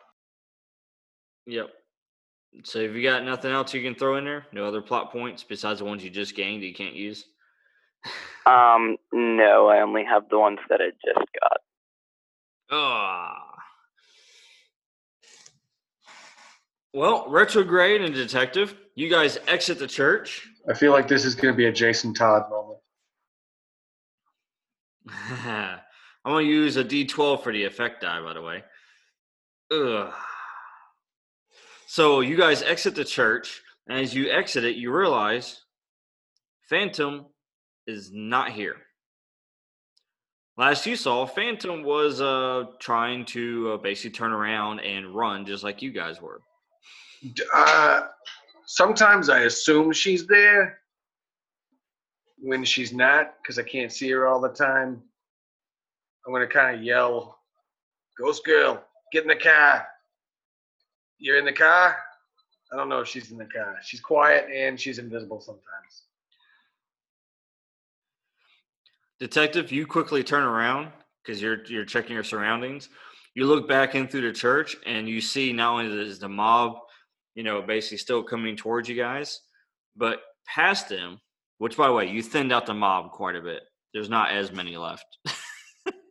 [1.48, 1.74] Yep.
[2.64, 4.46] So have you got nothing else you can throw in there?
[4.52, 7.26] No other plot points besides the ones you just gained that you can't use?
[8.46, 11.58] Um, no, I only have the ones that I just got.
[12.72, 13.59] Ah.
[16.94, 20.48] Well, retrograde and detective, you guys exit the church.
[20.68, 22.80] I feel like this is going to be a Jason Todd moment.
[26.26, 28.64] I'm gonna use a D12 for the effect die, by the way.
[29.72, 30.14] Ugh.
[31.88, 35.64] So you guys exit the church, and as you exit it, you realize
[36.70, 37.26] Phantom
[37.88, 38.76] is not here.
[40.58, 45.64] Last you saw, Phantom was uh, trying to uh, basically turn around and run, just
[45.64, 46.42] like you guys were.
[47.54, 48.08] Uh,
[48.66, 50.80] sometimes I assume she's there
[52.42, 55.02] when she's not because I can't see her all the time.
[56.26, 57.40] I'm to kind of yell,
[58.18, 59.88] Ghost Girl, get in the car.
[61.18, 61.98] You're in the car?
[62.72, 63.78] I don't know if she's in the car.
[63.84, 66.04] She's quiet and she's invisible sometimes.
[69.20, 70.92] Detective, you quickly turn around
[71.24, 72.90] because you're you're checking your surroundings.
[73.34, 76.80] You look back in through the church and you see not only is the mob,
[77.40, 79.40] you know, basically still coming towards you guys,
[79.96, 81.22] but past them,
[81.58, 83.62] which by the way, you thinned out the mob quite a bit.
[83.94, 85.06] There's not as many left.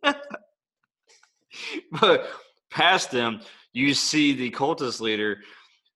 [2.01, 2.31] but
[2.71, 3.43] past them,
[3.75, 5.41] you see the cultist leader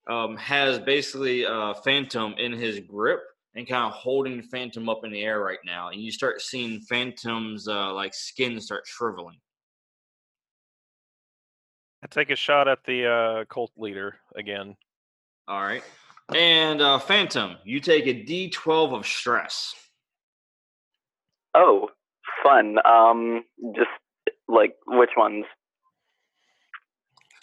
[0.07, 1.47] um, has basically
[1.83, 3.21] Phantom in his grip
[3.55, 6.79] and kind of holding Phantom up in the air right now, and you start seeing
[6.83, 9.39] Phantom's uh, like skin start shriveling.
[12.05, 14.77] I take a shot at the uh, cult leader again.
[15.49, 15.83] All right,
[16.35, 19.75] and uh, Phantom, you take a D12 of stress.
[21.55, 21.91] Oh,
[22.43, 22.77] fun.
[22.87, 23.91] Um, just
[24.49, 25.45] like which ones?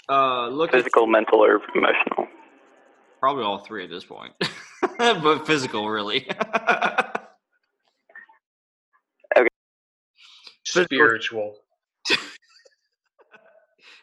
[0.09, 2.27] Uh, look at Physical, mental, or emotional?
[3.19, 4.33] probably all three at this point,
[4.97, 6.25] but physical really.
[9.37, 9.47] Okay.
[10.65, 11.57] Spiritual.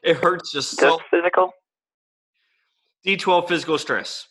[0.02, 1.00] it hurts just Just so.
[1.10, 1.52] physical?
[3.06, 4.26] D12 physical stress.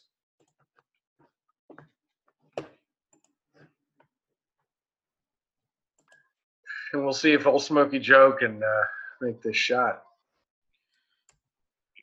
[6.91, 8.83] And we'll see if old Smoky Joe can uh,
[9.21, 10.03] make this shot.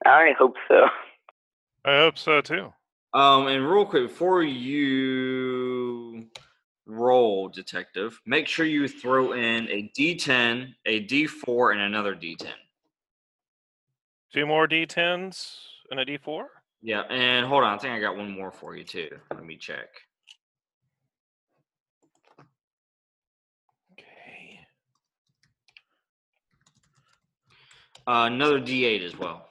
[0.05, 0.87] I hope so.
[1.85, 2.73] I hope so too.
[3.15, 6.27] Um, and real quick, before you
[6.87, 12.47] roll, detective, make sure you throw in a D10, a D4, and another D10.
[14.33, 15.57] Two more D10s
[15.91, 16.45] and a D4.
[16.83, 19.09] Yeah, and hold on, I think I got one more for you too.
[19.33, 19.87] Let me check.
[23.93, 24.59] Okay.
[28.07, 29.47] Uh, another D8 as well.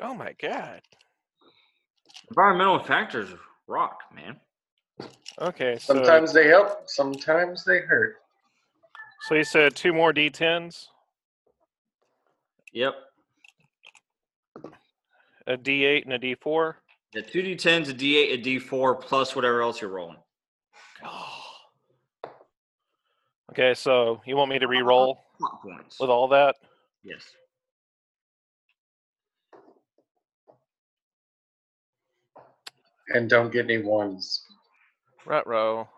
[0.00, 0.80] Oh my god.
[2.30, 3.28] Environmental factors
[3.66, 4.40] rock, man.
[5.40, 8.16] Okay, so Sometimes they help, sometimes they hurt.
[9.28, 10.86] so you said two more D10s,
[12.72, 12.94] Yep.
[15.46, 16.74] A D8 and a D4.
[17.12, 20.18] The two D10s, a D8, a D4, plus whatever else you're rolling.
[23.50, 25.26] Okay, so you want me to re-roll
[25.62, 26.00] points.
[26.00, 26.56] with all that?
[27.04, 27.22] Yes.
[33.10, 34.44] And don't get any ones.
[35.24, 35.88] Right row.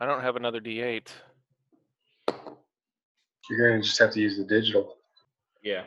[0.00, 1.08] I don't have another D8.
[3.50, 4.96] You're going to just have to use the digital.
[5.64, 5.84] Yeah.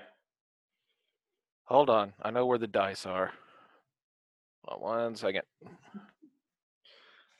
[1.69, 2.13] Hold on.
[2.23, 3.31] I know where the dice are.
[4.65, 5.43] Hold on one second.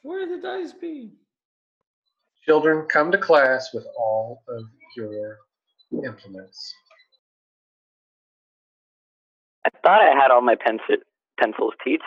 [0.02, 1.10] Where are the dice be?
[2.46, 4.62] Children, come to class with all of
[4.96, 5.38] your
[5.92, 6.72] implements.
[9.66, 11.02] I thought I had all my pencil
[11.40, 12.00] pencils, Teach.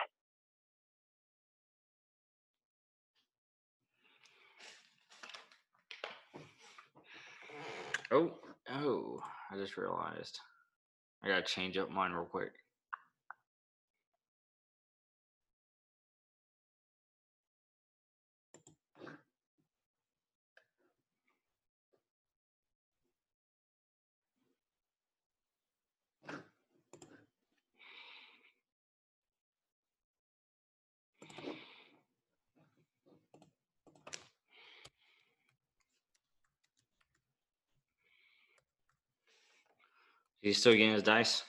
[8.12, 8.32] Oh,
[8.72, 9.20] oh,
[9.52, 10.40] I just realized.
[11.24, 12.63] I gotta change up mine real quick.
[40.44, 41.46] He's still getting his dice.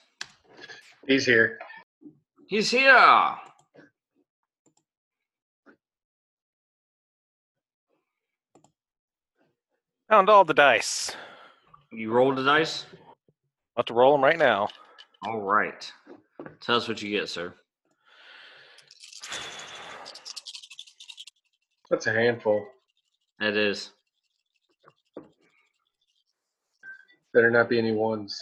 [1.09, 1.59] He's here.
[2.47, 3.35] He's here.
[10.09, 11.11] Found all the dice.
[11.91, 12.87] You rolled the dice.
[13.75, 14.69] About to roll them right now.
[15.27, 15.93] All right.
[16.61, 17.53] Tell us what you get, sir.
[21.91, 22.65] That's a handful.
[23.41, 23.91] It is.
[27.33, 28.41] Better not be any ones.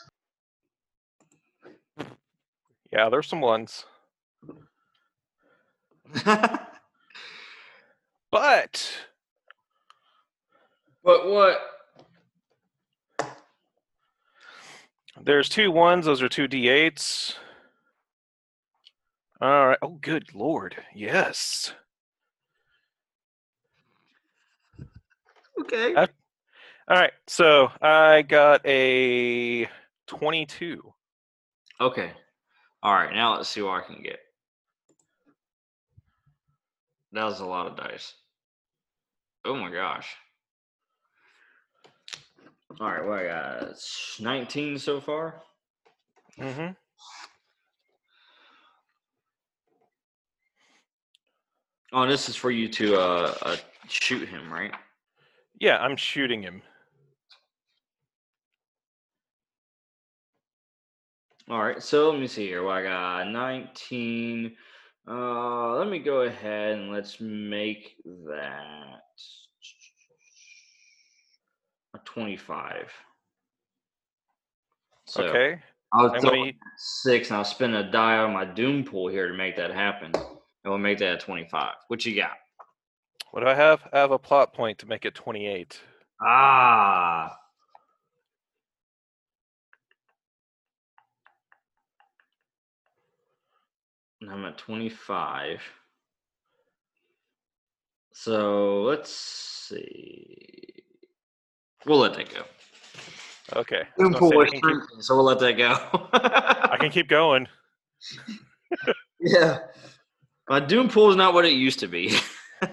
[2.92, 3.86] Yeah, there's some ones.
[8.30, 8.92] But
[11.04, 11.58] But what?
[15.22, 16.06] there's two ones.
[16.06, 17.34] Those are two d8s.
[19.40, 19.78] All right.
[19.82, 20.76] Oh, good lord.
[20.94, 21.72] Yes.
[25.60, 25.94] Okay.
[25.94, 26.06] Uh,
[26.88, 27.12] All right.
[27.26, 29.68] So I got a
[30.06, 30.92] 22.
[31.80, 32.12] Okay.
[32.82, 33.14] All right.
[33.14, 34.18] Now let's see what I can get.
[37.12, 38.14] That was a lot of dice.
[39.44, 40.08] Oh my gosh.
[42.80, 43.04] All right.
[43.04, 43.74] well, I got?
[44.20, 45.42] 19 so far.
[46.40, 46.72] Mm-hmm.
[51.92, 53.56] Oh, this is for you to uh, uh
[53.86, 54.72] shoot him, right?
[55.60, 56.62] Yeah, I'm shooting him.
[61.52, 62.62] All right, so let me see here.
[62.62, 64.56] Well, I got 19.
[65.06, 69.02] Uh, let me go ahead and let's make that
[71.94, 72.90] a 25.
[75.04, 75.60] So okay.
[75.92, 76.52] I'll throw gonna.
[76.78, 80.10] six and I'll spend a die on my doom pool here to make that happen.
[80.14, 80.24] And
[80.64, 81.74] we'll make that a 25.
[81.88, 82.30] What you got?
[83.32, 83.86] What do I have?
[83.92, 85.78] I have a plot point to make it 28.
[86.22, 87.36] Ah.
[94.32, 95.60] I'm at 25.
[98.14, 100.68] So let's see.
[101.84, 102.42] We'll let that go.
[103.54, 103.82] Okay.
[103.82, 106.08] I Doom pool say, is keep- shrinking, so we'll let that go.
[106.14, 107.46] I can keep going.
[109.20, 109.58] yeah.
[110.48, 112.16] My Doom pool is not what it used to be.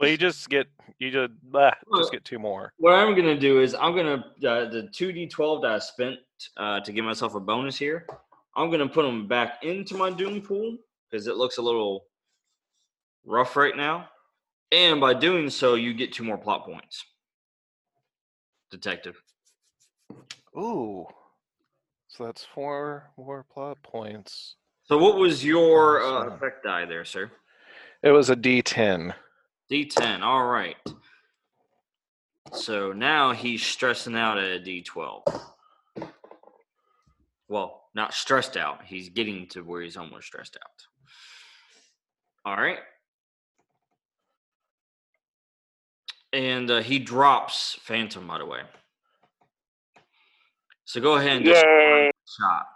[0.00, 0.68] Well, you just get
[1.00, 2.72] you just bah, Well, just get two more.
[2.76, 6.18] what I'm gonna do is I'm gonna uh, the two d12 that I spent
[6.56, 8.06] uh, to give myself a bonus here.
[8.58, 10.76] I'm gonna put them back into my Doom pool
[11.08, 12.06] because it looks a little
[13.24, 14.08] rough right now.
[14.72, 17.04] And by doing so, you get two more plot points.
[18.72, 19.22] Detective.
[20.56, 21.06] Ooh.
[22.08, 24.56] So that's four more plot points.
[24.82, 27.30] So what was your uh, effect die there, sir?
[28.02, 29.14] It was a D10.
[29.70, 30.22] D10.
[30.22, 30.76] All right.
[32.52, 35.42] So now he's stressing out at a D12.
[37.48, 38.80] Well, not stressed out.
[38.86, 40.86] He's getting to where he's almost stressed out.
[42.50, 42.78] All right.
[46.32, 48.60] And uh, he drops Phantom, by the way.
[50.84, 52.10] So go ahead and just Yay.
[52.40, 52.66] shot.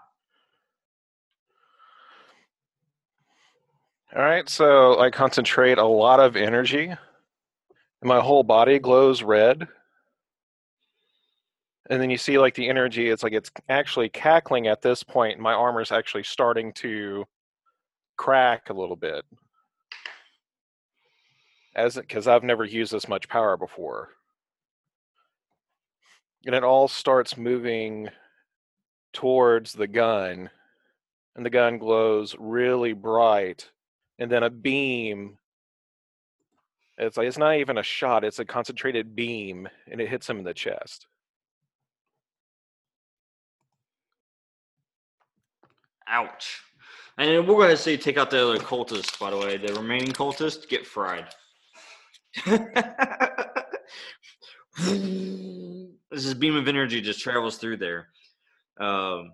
[4.15, 6.93] All right, so I concentrate a lot of energy,
[8.03, 9.67] my whole body glows red.
[11.93, 15.39] And then you see like the energy, it's like it's actually cackling at this point.
[15.39, 17.27] My armor's actually starting to
[18.17, 19.27] crack a little bit.
[21.77, 24.09] As because I've never used this much power before.
[26.47, 28.09] And it all starts moving
[29.13, 30.49] towards the gun.
[31.37, 33.71] And the gun glows really bright
[34.19, 35.37] and then a beam.
[36.97, 40.39] It's like it's not even a shot; it's a concentrated beam, and it hits him
[40.39, 41.07] in the chest.
[46.13, 46.61] Ouch.
[47.17, 49.57] And we're going to say take out the other cultist, by the way.
[49.57, 51.27] The remaining cultist get fried.
[56.11, 58.09] this is beam of energy just travels through there.
[58.79, 59.33] Um,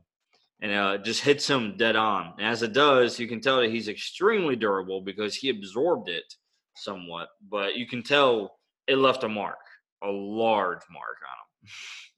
[0.60, 2.34] and uh, just hits him dead on.
[2.38, 6.32] And as it does, you can tell that he's extremely durable because he absorbed it
[6.76, 7.28] somewhat.
[7.48, 9.58] But you can tell it left a mark,
[10.02, 11.47] a large mark on him.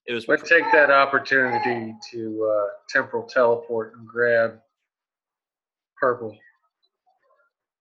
[0.07, 4.59] It was Let's take that opportunity to uh, temporal teleport and grab
[6.01, 6.37] purple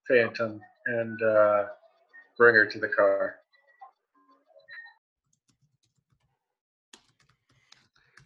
[0.08, 1.66] phantom and uh,
[2.38, 3.36] bring her to the car.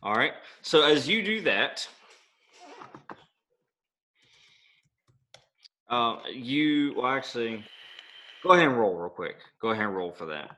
[0.01, 0.33] All right.
[0.61, 1.87] So as you do that,
[5.89, 7.63] uh, you well actually
[8.43, 9.37] go ahead and roll real quick.
[9.61, 10.57] Go ahead and roll for that.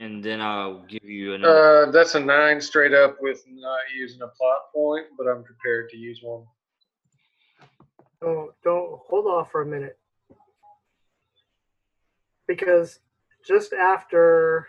[0.00, 1.88] And then I'll give you another.
[1.88, 5.90] Uh, that's a nine straight up with not using a plot point, but I'm prepared
[5.90, 6.44] to use one.
[8.20, 9.98] Don't don't hold off for a minute.
[12.48, 12.98] Because
[13.46, 14.66] just after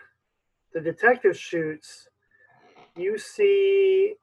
[0.74, 2.08] the detective shoots,
[2.96, 4.14] you see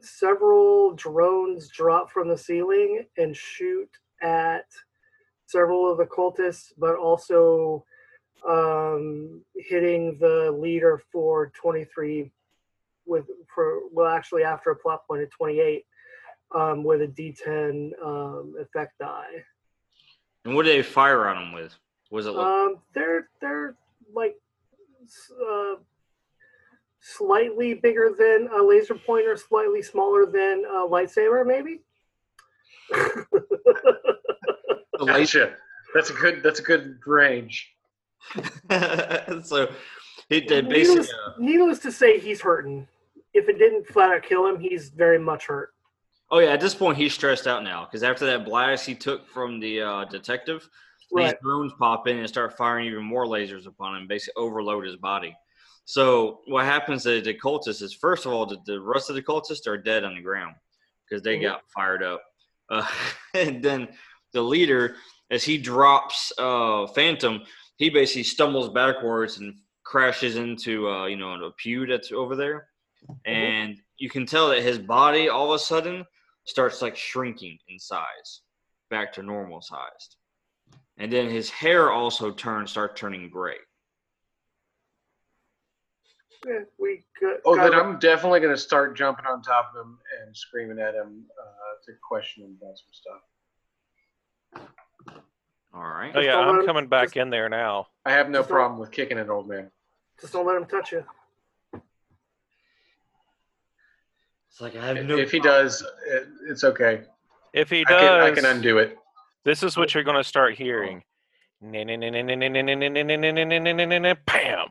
[0.00, 3.90] several drones drop from the ceiling and shoot
[4.22, 4.66] at
[5.46, 7.84] several of the cultists, but also
[8.48, 12.30] um, hitting the leader for 23
[13.06, 15.84] with for well actually after a plot point at 28
[16.54, 19.44] um, with a D10 um, effect die.
[20.44, 21.74] and what did they fire on him with?
[22.10, 23.76] Was it like, Um, they're they're
[24.14, 24.36] like
[25.30, 25.74] uh,
[27.00, 31.80] slightly bigger than a laser pointer, slightly smaller than a lightsaber, maybe.
[32.90, 33.26] the
[35.00, 35.46] laser?
[35.46, 35.56] Gotcha.
[35.94, 36.42] That's a good.
[36.42, 37.73] That's a good range.
[39.44, 39.70] so
[40.28, 40.62] he they basically.
[40.62, 42.86] needless, uh, needless to say, he's hurting.
[43.32, 45.70] If it didn't flat out kill him, he's very much hurt.
[46.30, 49.28] oh yeah, at this point he's stressed out now because after that blast he took
[49.28, 50.68] from the uh, detective,
[51.14, 54.96] these drones pop in and start firing even more lasers upon him, basically overload his
[54.96, 55.34] body.
[55.84, 59.22] So what happens to the cultists is first of all the, the rest of the
[59.22, 60.54] cultists are dead on the ground
[61.08, 61.42] because they Mhm.
[61.42, 62.22] got fired up,
[62.70, 62.86] uh,
[63.34, 63.88] and then
[64.32, 64.96] the leader
[65.30, 67.42] as he drops uh, Phantom,
[67.76, 69.54] he basically stumbles backwards and
[69.84, 72.68] crashes into uh, you know a pew that's over there,
[73.26, 76.04] and you can tell that his body all of a sudden
[76.44, 78.42] starts like shrinking in size
[78.90, 80.16] back to normal sized
[80.98, 83.56] and then his hair also turns start turning gray.
[86.46, 89.98] Yeah, we got, Oh, got then I'm definitely gonna start jumping on top of him
[90.22, 93.22] and screaming at him uh, to question him about some stuff.
[95.74, 97.88] All right Oh yeah, I'm him- coming back just- in there now.
[98.06, 99.70] I have no Just problem with kicking an old man.
[100.20, 101.04] just don't let him touch you.
[104.50, 107.02] it's like i have If, no if he does, it, it's okay.
[107.52, 108.96] If he I can, I can undo it.
[109.44, 111.02] this is what you're going to start hearing.
[114.26, 114.68] Bam!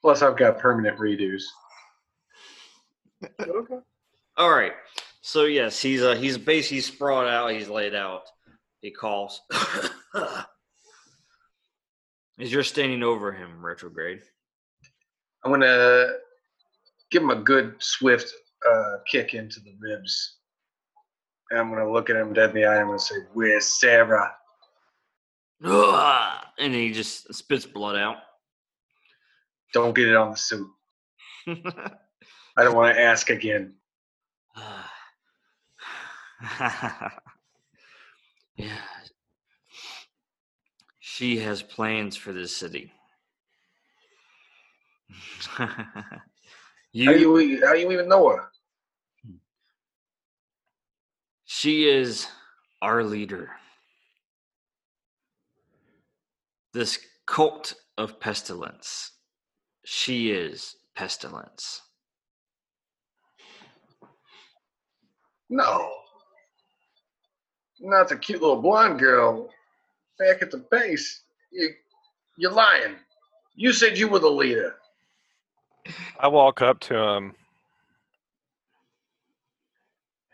[0.00, 1.42] Plus, I've got permanent redos.
[3.40, 3.78] Okay.
[4.36, 4.72] all right
[5.22, 8.22] so yes he's uh he's basically sprawled out he's laid out
[8.80, 9.40] he calls
[12.40, 14.20] as you're standing over him retrograde
[15.44, 16.14] I'm gonna
[17.10, 18.32] give him a good swift
[18.68, 20.38] uh, kick into the ribs.
[21.50, 22.72] And I'm gonna look at him dead in the eye.
[22.72, 24.34] and I'm gonna say, "Where's Sarah?"
[25.62, 28.16] and he just spits blood out
[29.72, 30.68] Don't get it on the suit.
[31.46, 33.74] I don't want to ask again.
[38.58, 38.76] yeah.
[40.98, 42.92] She has plans for this city.
[46.92, 48.50] you, How you how you even know her?
[51.44, 52.28] she is
[52.82, 53.50] our leader.
[56.74, 59.12] This cult of pestilence.
[59.84, 61.80] She is pestilence.
[65.50, 65.90] No,
[67.80, 69.50] not the cute little blonde girl
[70.18, 71.22] back at the base.
[71.50, 71.70] You
[72.36, 72.96] you're lying.
[73.54, 74.76] You said you were the leader.
[76.20, 77.34] I walk up to him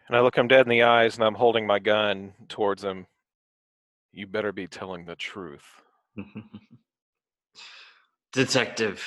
[0.09, 3.07] and I look him dead in the eyes and I'm holding my gun towards him.
[4.13, 5.65] You better be telling the truth.
[8.33, 9.03] Detective,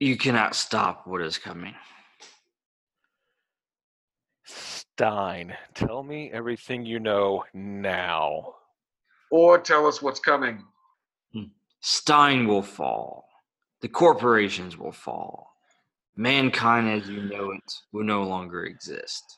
[0.00, 1.74] you cannot stop what is coming.
[4.96, 8.54] Stein, tell me everything you know now.
[9.28, 10.62] Or tell us what's coming.
[11.32, 11.46] Hmm.
[11.80, 13.26] Stein will fall.
[13.80, 15.50] The corporations will fall.
[16.14, 19.36] Mankind as you know it will no longer exist.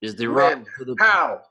[0.00, 0.66] Is the right When?
[0.78, 1.42] to the How?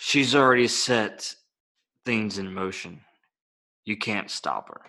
[0.00, 1.36] She's already set
[2.04, 3.02] things in motion.
[3.84, 4.80] You can't stop her.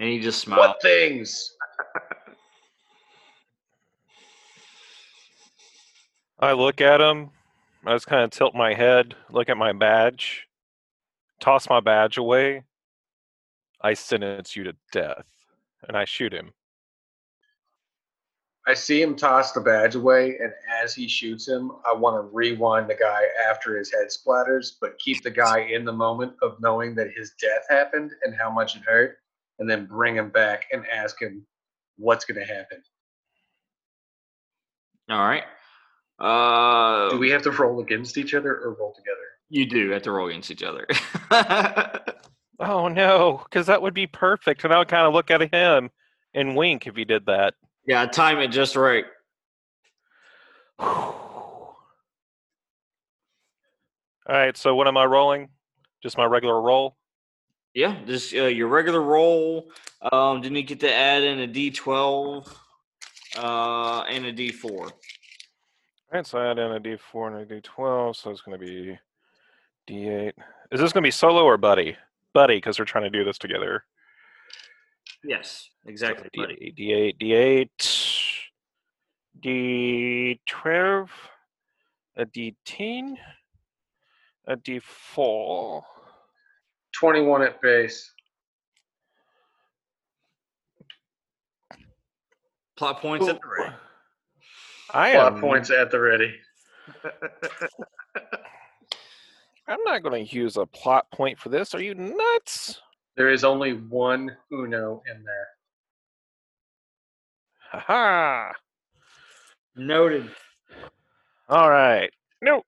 [0.00, 0.60] And he just smiled.
[0.60, 1.54] What things?
[6.38, 7.30] I look at him.
[7.84, 10.46] I just kind of tilt my head, look at my badge,
[11.40, 12.62] toss my badge away.
[13.80, 15.24] I sentence you to death,
[15.88, 16.52] and I shoot him.
[18.66, 20.52] I see him toss the badge away, and
[20.82, 24.98] as he shoots him, I want to rewind the guy after his head splatters, but
[24.98, 28.76] keep the guy in the moment of knowing that his death happened and how much
[28.76, 29.18] it hurt,
[29.58, 31.44] and then bring him back and ask him
[31.96, 32.82] what's going to happen.
[35.10, 35.44] All right.
[36.20, 39.18] Uh, Do we have to roll against each other or roll together?
[39.48, 40.86] you do have to roll against each other.
[42.62, 45.90] Oh no, because that would be perfect, and I would kind of look at him
[46.32, 47.54] and wink if he did that.
[47.86, 49.04] Yeah, time it just right.
[50.78, 51.76] All
[54.28, 55.48] right, so what am I rolling?
[56.02, 56.96] Just my regular roll.
[57.74, 59.70] Yeah, just uh, your regular roll.
[60.12, 62.48] Um, then you get to add in a D12
[63.36, 64.70] uh, and a D4.
[64.70, 64.90] All
[66.12, 68.98] right, so I add in a D4 and a D12, so it's going to be
[69.88, 70.32] D8.
[70.70, 71.96] Is this going to be solo or buddy?
[72.34, 73.84] Buddy, because we're trying to do this together.
[75.24, 76.28] Yes, exactly.
[76.34, 76.74] buddy.
[76.76, 77.68] D8, D8,
[79.42, 81.08] D8, D12,
[82.16, 83.16] a D10,
[84.48, 85.82] a D4.
[86.94, 88.12] 21 at base.
[92.76, 93.74] Plot points at the ready.
[94.92, 95.40] I Plot am.
[95.40, 96.34] points at the ready.
[99.68, 101.74] I'm not going to use a plot point for this.
[101.74, 102.80] Are you nuts?
[103.16, 105.48] There is only one Uno in there.
[107.70, 108.52] Haha.
[109.76, 110.30] Noted.
[111.48, 112.10] All right.
[112.40, 112.64] Nope.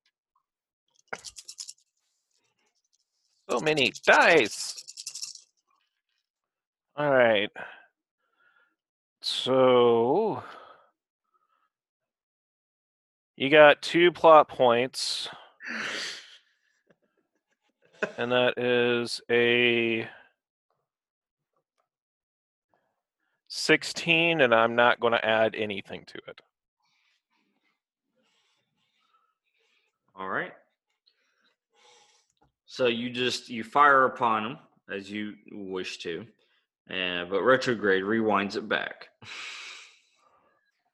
[3.51, 4.85] So many dice.
[6.97, 7.51] All right.
[9.21, 10.43] So
[13.37, 15.29] you got two plot points,
[18.19, 20.09] and that is a
[23.57, 26.41] 16, and I'm not going to add anything to it.
[30.17, 30.53] All right.
[32.67, 34.59] So you just you fire upon them
[34.93, 36.27] as you wish to,
[36.89, 39.09] and but retrograde rewinds it back.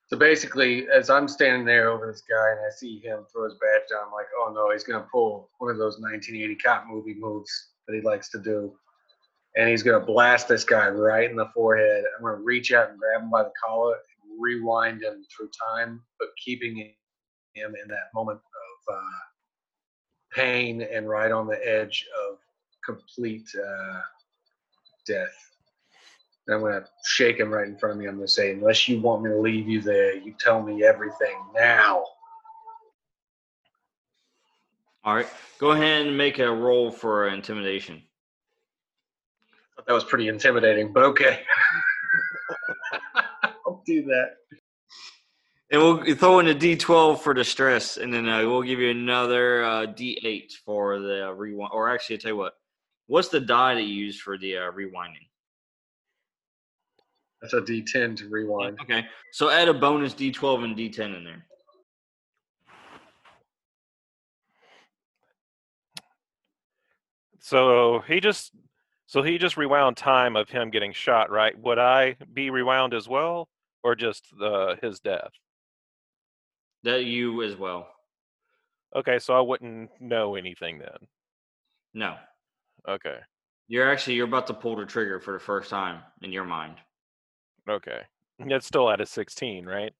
[0.09, 3.55] So basically, as I'm standing there over this guy and I see him throw his
[3.55, 6.85] badge down, I'm like, oh no, he's going to pull one of those 1980 cop
[6.87, 8.75] movie moves that he likes to do.
[9.57, 12.05] And he's going to blast this guy right in the forehead.
[12.16, 15.51] I'm going to reach out and grab him by the collar and rewind him through
[15.74, 16.94] time, but keeping him
[17.55, 19.18] in that moment of uh,
[20.32, 22.38] pain and right on the edge of
[22.84, 24.01] complete uh,
[25.07, 25.34] death.
[26.46, 28.07] And I'm going to shake him right in front of me.
[28.07, 30.84] I'm going to say, unless you want me to leave you there, you tell me
[30.84, 32.05] everything now.
[35.03, 35.28] All right.
[35.59, 38.03] Go ahead and make a roll for intimidation.
[39.81, 41.41] Thought that was pretty intimidating, but okay.
[43.66, 44.37] I'll do that.
[45.72, 49.64] And we'll throw in a D12 for distress, and then uh, we'll give you another
[49.64, 51.70] uh, D8 for the uh, rewind.
[51.72, 52.55] Or actually, I'll tell you what.
[53.07, 55.26] What's the die that you use for the uh, rewinding?
[57.41, 58.78] That's a D10 to rewind.
[58.83, 61.47] Okay, so add a bonus D12 and D10 in there.
[67.39, 68.53] So he just
[69.11, 71.59] so he just rewound time of him getting shot, right?
[71.59, 73.49] Would I be rewound as well,
[73.83, 75.33] or just the his death?
[76.85, 77.93] That you as well.
[78.95, 81.09] Okay, so I wouldn't know anything then.
[81.93, 82.19] No,
[82.89, 83.19] Okay,
[83.67, 86.77] you're actually you're about to pull the trigger for the first time in your mind.
[87.69, 88.03] okay.
[88.39, 89.93] It's still at a sixteen, right?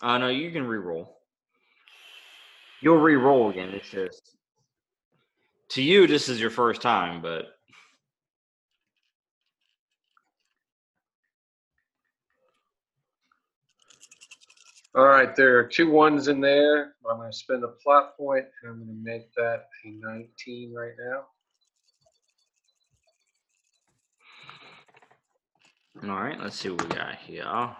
[0.00, 1.18] Uh no, you can re-roll.
[2.80, 3.68] You'll re-roll again.
[3.74, 4.34] It's just
[5.70, 7.57] to you, this is your first time, but
[14.98, 16.94] All right, there are two ones in there.
[17.08, 20.74] I'm going to spend a plot point, and I'm going to make that a 19
[20.74, 21.22] right now.
[26.10, 26.36] all right.
[26.40, 27.44] Let's see what we got here.
[27.44, 27.76] All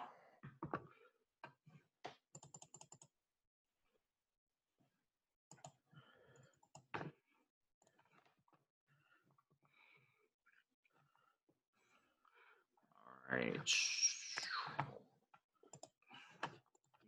[13.32, 13.58] right.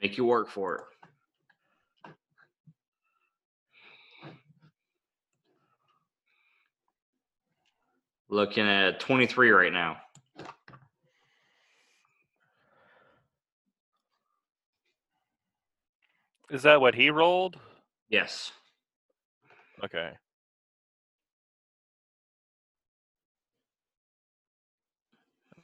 [0.01, 0.81] Make you work for it.
[8.31, 9.99] Looking at 23 right now.
[16.51, 17.57] Is that what he rolled?
[18.09, 18.53] Yes.
[19.85, 20.11] Okay.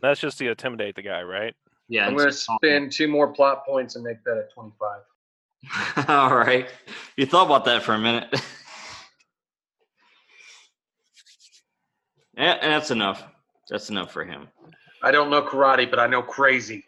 [0.01, 1.55] That's just to intimidate the guy, right?
[1.89, 2.07] Yeah.
[2.07, 6.09] I'm going to spend two more plot points and make that a 25.
[6.09, 6.69] All right.
[7.17, 8.29] You thought about that for a minute.
[12.37, 13.25] yeah, and that's enough.
[13.69, 14.49] That's enough for him.
[15.03, 16.85] I don't know karate, but I know crazy.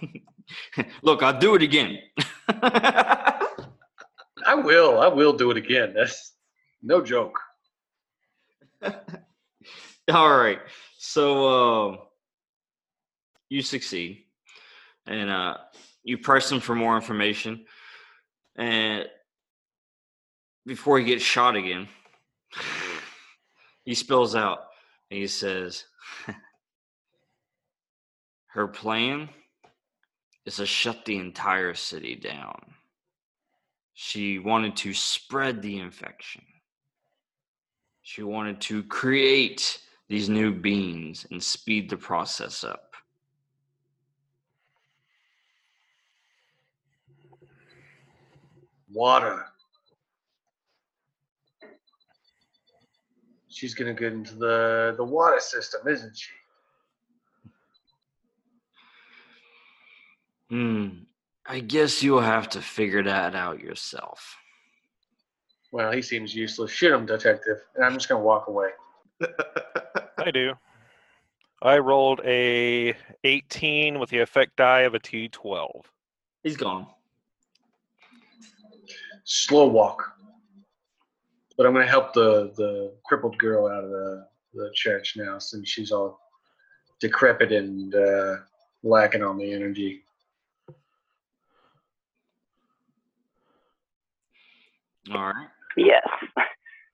[1.02, 1.98] Look, I'll do it again.
[4.46, 5.00] I will.
[5.00, 5.94] I will do it again.
[5.94, 6.34] That's
[6.82, 7.38] no joke.
[10.12, 10.58] All right.
[10.98, 11.96] So uh,
[13.54, 14.24] you succeed,
[15.06, 15.56] and uh,
[16.02, 17.64] you press him for more information,
[18.56, 19.06] and
[20.66, 21.86] before he gets shot again,
[23.84, 24.58] he spills out
[25.10, 25.84] and he says,
[28.46, 29.28] "Her plan
[30.46, 32.60] is to shut the entire city down.
[33.92, 36.42] She wanted to spread the infection."
[38.02, 42.83] She wanted to create these new beings and speed the process up.
[48.94, 49.44] Water.
[53.48, 56.30] She's gonna get into the the water system, isn't she?
[60.48, 60.88] Hmm.
[61.46, 64.36] I guess you'll have to figure that out yourself.
[65.72, 66.70] Well, he seems useless.
[66.70, 67.58] Shoot him, detective.
[67.74, 68.68] And I'm just gonna walk away.
[70.18, 70.54] I do.
[71.60, 75.82] I rolled a 18 with the effect die of a D12.
[76.42, 76.86] He's gone.
[79.24, 80.02] Slow walk.
[81.56, 85.68] But I'm gonna help the the crippled girl out of the the church now, since
[85.68, 86.20] she's all
[87.00, 88.36] decrepit and uh,
[88.82, 90.02] lacking on the energy.
[95.12, 95.48] All right.
[95.76, 96.06] Yes.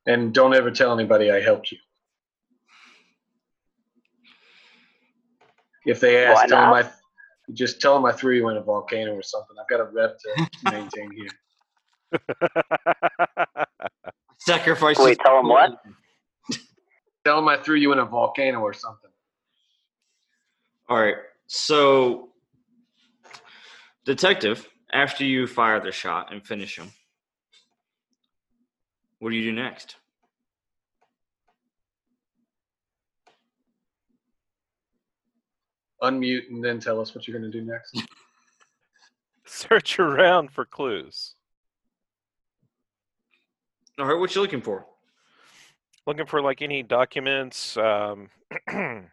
[0.07, 1.79] And don't ever tell anybody I helped you.
[5.87, 6.87] If they Why ask, tell them not?
[6.87, 6.91] I
[7.53, 9.57] just tell them I threw you in a volcano or something.
[9.61, 11.31] I've got a rep to maintain here.
[14.39, 14.99] Sacrifice.
[14.99, 15.79] Wait, tell him what?
[17.25, 19.11] Tell him I threw you in a volcano or something.
[20.89, 21.17] All right.
[21.47, 22.31] So,
[24.07, 26.91] detective, after you fire the shot and finish him,
[29.19, 29.97] what do you do next?
[36.03, 38.03] Unmute and then tell us what you're going to do next.
[39.45, 41.35] Search around for clues.
[44.01, 44.19] All right.
[44.19, 44.87] What you looking for?
[46.07, 48.31] Looking for like any documents um,
[48.71, 49.05] in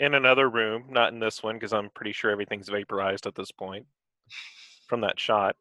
[0.00, 3.86] another room, not in this one, because I'm pretty sure everything's vaporized at this point
[4.86, 5.56] from that shot.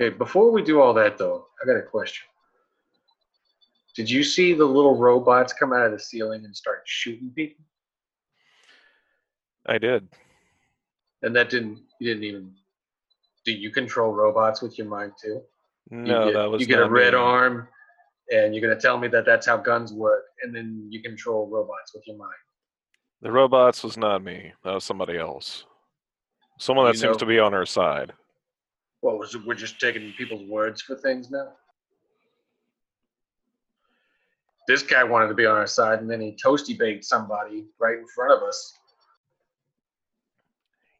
[0.00, 2.26] Okay, before we do all that though, I got a question.
[3.94, 7.64] Did you see the little robots come out of the ceiling and start shooting people?
[9.66, 10.08] I did.
[11.22, 12.52] And that didn't you didn't even
[13.44, 15.42] do you control robots with your mind too?
[15.90, 17.18] No, get, that was you get a red me.
[17.18, 17.68] arm
[18.30, 21.94] and you're gonna tell me that that's how guns work and then you control robots
[21.94, 22.32] with your mind.
[23.22, 24.52] The robots was not me.
[24.64, 25.64] That was somebody else.
[26.58, 28.10] Someone that You seems know- to be on our side.
[29.02, 29.46] It?
[29.46, 31.52] We're just taking people's words for things now?
[34.66, 37.98] This guy wanted to be on our side and then he toasty baked somebody right
[37.98, 38.74] in front of us.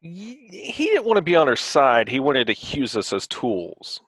[0.01, 2.07] He he didn't want to be on our side.
[2.09, 3.99] He wanted to use us as tools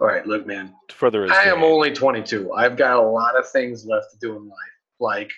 [0.00, 0.74] All right, look, man.
[0.90, 2.52] further I am only 22.
[2.52, 5.30] I've got a lot of things left to do in life, like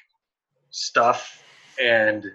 [0.71, 1.43] stuff
[1.83, 2.27] and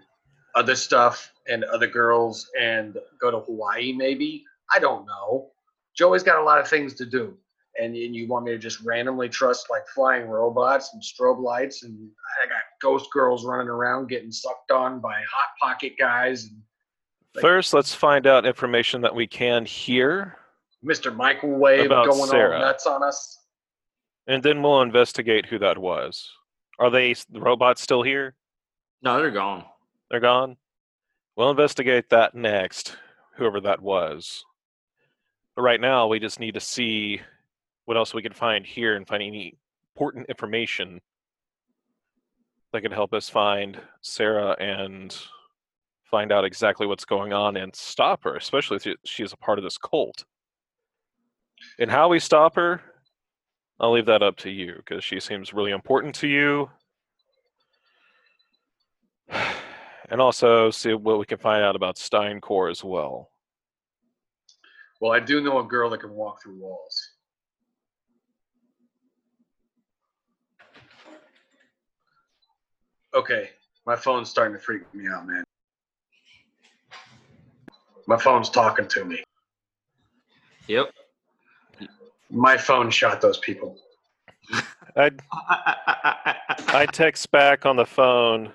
[0.56, 4.44] other stuff and other girls and go to Hawaii maybe.
[4.74, 5.52] I don't know.
[5.96, 7.38] Joey's got a lot of things to do.
[7.78, 11.84] And, and you want me to just randomly trust like flying robots and strobe lights
[11.84, 12.10] and
[12.42, 16.62] I got ghost girls running around getting sucked on by hot pocket guys and
[17.36, 20.38] like- First, let's find out information that we can hear,
[20.86, 21.16] Mr.
[21.16, 22.56] Microwave About going Sarah.
[22.56, 23.40] all nuts on us.
[24.28, 26.30] and then we'll investigate who that was.
[26.80, 28.36] Are they the robots still here?
[29.02, 29.64] No, they're gone.
[30.12, 30.58] They're gone.
[31.36, 32.98] We'll investigate that next,
[33.36, 34.44] whoever that was.
[35.56, 37.22] But right now, we just need to see
[37.86, 39.58] what else we can find here and find any
[39.96, 41.02] important information
[42.74, 45.16] that could help us find Sarah and
[46.04, 49.64] find out exactly what's going on and stop her, especially if she's a part of
[49.64, 50.26] this cult.
[51.80, 52.82] And how we stop her,
[53.80, 56.70] I'll leave that up to you because she seems really important to you.
[60.08, 63.32] And also see what we can find out about Steincore as well.
[65.02, 67.12] Well, I do know a girl that can walk through walls.
[73.16, 73.50] Okay,
[73.88, 75.44] my phone's starting to freak me out, man.
[78.08, 79.24] My phone's talking to me.
[80.68, 80.92] Yep.
[82.30, 83.78] My phone shot those people.
[84.96, 85.12] I
[86.70, 88.52] I text back on the phone.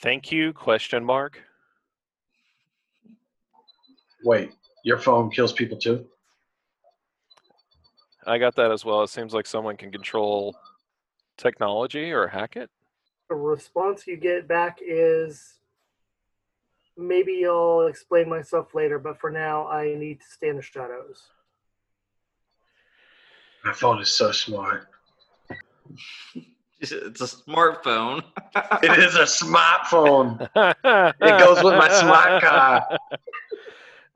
[0.00, 0.52] Thank you?
[0.52, 1.42] Question mark.
[4.24, 4.52] Wait,
[4.84, 6.06] your phone kills people too?
[8.26, 9.02] I got that as well.
[9.02, 10.54] It seems like someone can control
[11.36, 12.70] technology or hack it.
[13.28, 15.57] The response you get back is
[16.98, 21.28] maybe I'll explain myself later, but for now, I need to stay in the shadows.
[23.64, 24.88] My phone is so smart.
[26.80, 28.22] It's it's a smartphone.
[28.82, 30.48] It is a smartphone.
[31.20, 32.86] It goes with my smart car.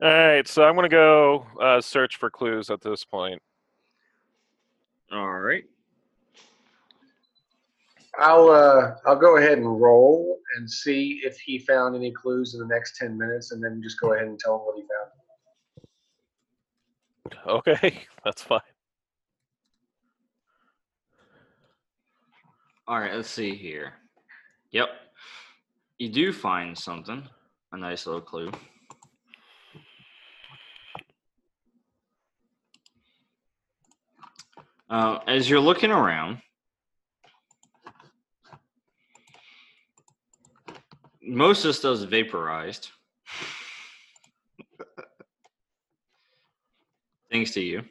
[0.01, 3.41] All right, so I'm gonna go uh, search for clues at this point.
[5.11, 5.65] All right.
[8.19, 12.59] I'll uh I'll go ahead and roll and see if he found any clues in
[12.59, 14.83] the next ten minutes, and then just go ahead and tell him what he
[17.47, 17.67] found.
[17.67, 18.61] Okay, that's fine.
[22.87, 23.93] All right, let's see here.
[24.71, 24.89] Yep.
[25.99, 27.23] You do find something,
[27.71, 28.51] a nice little clue.
[34.89, 36.39] Uh, as you're looking around,
[41.25, 42.89] most of the stuff's vaporized.
[47.31, 47.83] Thanks to you.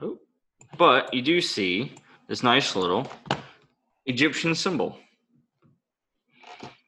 [0.00, 0.18] Oh,
[0.78, 1.92] but you do see
[2.28, 3.10] this nice little
[4.06, 4.96] Egyptian symbol.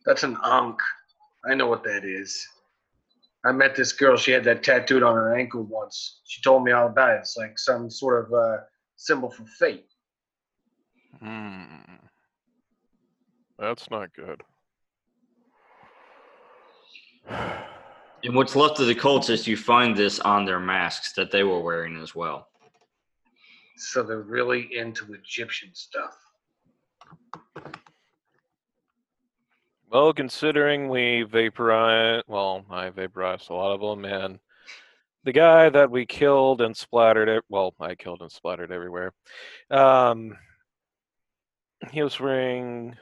[0.05, 0.79] That's an Ankh.
[1.49, 2.47] I know what that is.
[3.45, 4.17] I met this girl.
[4.17, 6.21] She had that tattooed on her ankle once.
[6.25, 7.19] She told me all about it.
[7.21, 8.57] It's like some sort of uh,
[8.97, 9.87] symbol for fate.
[11.21, 11.96] Hmm.
[13.59, 14.43] That's not good.
[18.25, 21.61] And what's left of the cultists, you find this on their masks that they were
[21.61, 22.49] wearing as well.
[23.77, 26.17] So they're really into Egyptian stuff.
[29.93, 34.41] Well, considering we vaporized, well, I vaporized a lot of them, and
[35.23, 39.13] the guy that we killed and splattered it, well, I killed and splattered everywhere.
[39.71, 40.37] Um,
[41.93, 42.97] he was wearing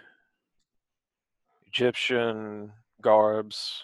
[1.74, 2.70] Egyptian
[3.02, 3.82] garbs.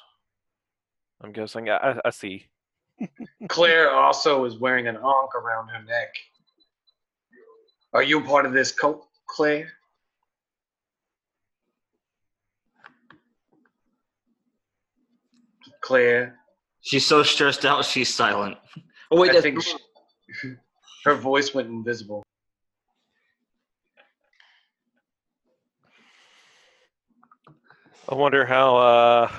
[1.20, 1.68] I'm guessing.
[1.68, 2.46] I, I- I see.
[3.48, 6.14] Claire also is wearing an Ankh around her neck.
[7.92, 9.68] Are you part of this cult, Claire?
[15.82, 16.36] Claire,
[16.82, 18.56] She's so stressed out, she's silent.
[19.10, 19.74] Oh wait, I that's think she,
[21.04, 22.22] her voice went invisible.
[28.10, 29.30] I wonder how uh,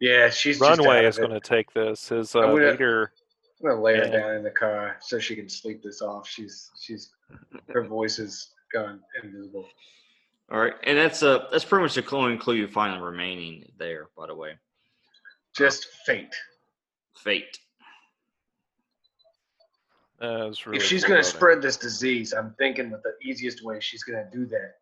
[0.00, 2.08] Yeah, she's Runway out is going to take this.
[2.08, 3.12] His I'm uh, gonna- leader.
[3.60, 4.10] I'm gonna lay her Yeah.
[4.20, 6.28] down in the car so she can sleep this off.
[6.28, 7.10] She's she's
[7.70, 9.66] her voice is gone invisible.
[10.52, 14.10] all right, and that's uh that's pretty much the only clue you find remaining there.
[14.16, 14.52] By the way,
[15.56, 16.32] Just fate.
[17.16, 17.58] fate.
[20.20, 24.28] Really if she's gonna spread this disease, I'm thinking that the easiest way she's gonna
[24.32, 24.74] do that,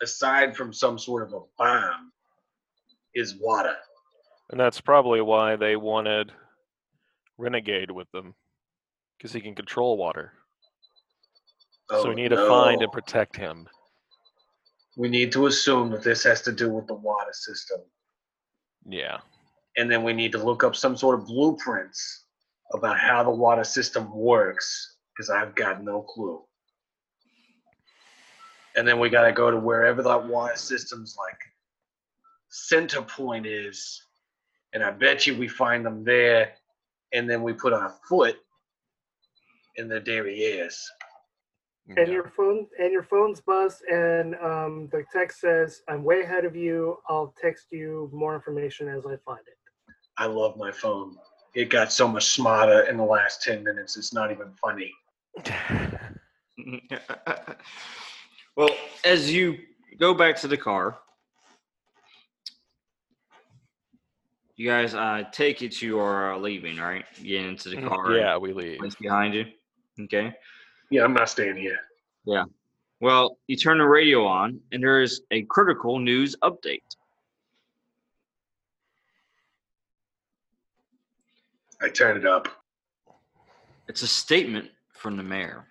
[0.00, 2.12] aside from some sort of a bomb,
[3.14, 3.74] is water.
[4.50, 6.32] And that's probably why they wanted
[7.38, 8.34] Renegade with them,
[9.16, 10.32] because he can control water.
[11.90, 13.68] so Oh, we need to find and protect him.
[14.96, 17.80] We need to assume that this has to do with the water system,
[18.86, 19.20] Yeah.
[19.76, 22.26] and then we need to look up some sort of blueprints
[22.74, 26.44] about how the water system works, because I've got no clue.
[28.76, 31.31] And then we got to go to wherever that water system's like
[32.52, 34.02] center point is,
[34.72, 36.52] and I bet you we find them there,
[37.12, 38.36] and then we put our foot
[39.76, 40.76] in the derrieres.
[41.96, 46.44] And your phone and your phone's buzz, and um, the text says, "I'm way ahead
[46.44, 46.98] of you.
[47.08, 49.56] I'll text you more information as I find it."
[50.16, 51.16] I love my phone.
[51.54, 54.92] It got so much smarter in the last 10 minutes, it's not even funny.
[58.56, 58.70] well,
[59.04, 59.58] as you
[59.98, 60.98] go back to the car,
[64.56, 67.04] you guys, uh, take it you are uh, leaving, right?
[67.22, 68.12] Get into the car.
[68.12, 68.80] yeah, we leave.
[68.82, 69.46] It's behind you.
[70.00, 70.32] Okay.
[70.90, 71.78] Yeah, I'm not staying here.
[72.24, 72.44] Yeah.
[73.00, 76.82] Well, you turn the radio on, and there is a critical news update.
[81.80, 82.46] I turn it up.
[83.88, 85.66] It's a statement from the mayor.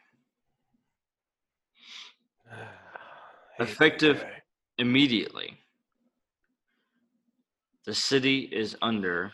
[3.60, 4.26] Effective-
[4.78, 5.60] Immediately,
[7.86, 9.32] the city is under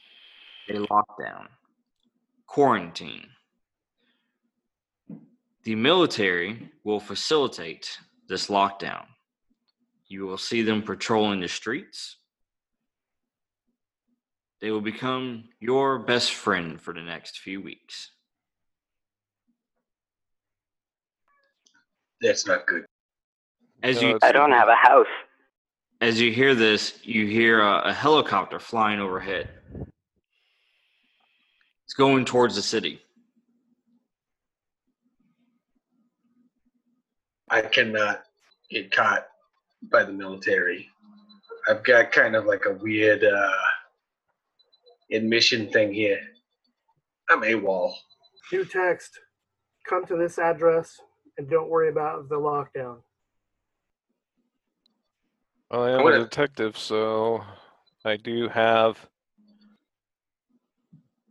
[0.70, 1.48] a lockdown,
[2.46, 3.28] quarantine.
[5.64, 7.98] The military will facilitate
[8.30, 9.06] this lockdown.
[10.08, 12.18] You will see them patrolling the streets.
[14.62, 18.12] They will become your best friend for the next few weeks.
[22.22, 22.86] That's not good.
[23.84, 25.06] As No, you I don't have a house.
[26.02, 29.50] As you hear this, you hear a, a helicopter flying overhead.
[31.86, 33.02] It's going towards the city.
[37.50, 38.24] I cannot
[38.70, 39.26] get caught
[39.90, 40.90] by the military.
[41.70, 43.52] I've got kind of like a weird uh,
[45.12, 46.20] admission thing here.
[47.30, 47.94] I'm AWOL.
[48.52, 49.20] New text.
[49.88, 51.00] Come to this address
[51.38, 52.98] and don't worry about the lockdown.
[55.70, 57.44] Well, I am a a- detective, so
[58.06, 58.98] I do have.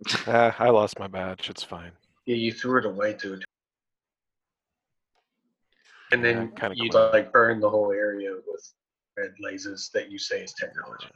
[0.28, 1.48] Ah, I lost my badge.
[1.50, 1.90] It's fine.
[2.26, 3.44] Yeah, you threw it away, dude.
[6.12, 7.12] And Yeah, then kinda you quick.
[7.12, 8.72] like burn the whole area with
[9.16, 11.08] red lasers that you say is technology.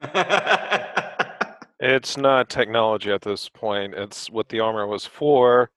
[1.80, 3.94] It's not technology at this point.
[3.94, 5.70] It's what the armor was for,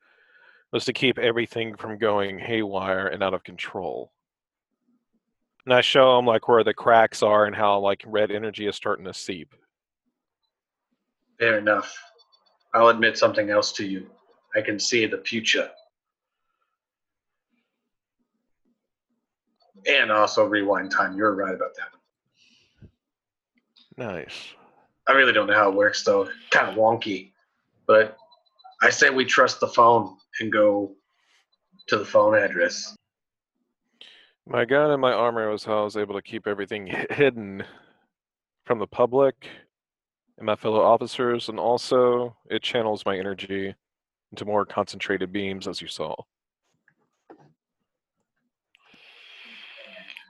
[0.72, 4.14] was to keep everything from going haywire and out of control.
[5.68, 8.78] And I show them like where the cracks are and how like red energy is
[8.78, 9.54] starting to seep.
[11.42, 11.94] Fair enough.
[12.74, 14.08] I'll admit something else to you.
[14.56, 15.70] I can see the future.
[19.86, 21.18] And also rewind time.
[21.18, 22.90] You're right about that.
[23.98, 24.54] Nice.
[25.06, 26.30] I really don't know how it works though.
[26.50, 27.34] Kind of wonky.
[27.88, 28.16] But
[28.82, 30.96] I say we trust the phone and go
[31.88, 32.96] to the phone address.
[34.50, 37.66] My gun and my armor was how I was able to keep everything hidden
[38.64, 39.36] from the public
[40.38, 43.76] and my fellow officers, and also it channels my energy
[44.32, 46.16] into more concentrated beams, as you saw.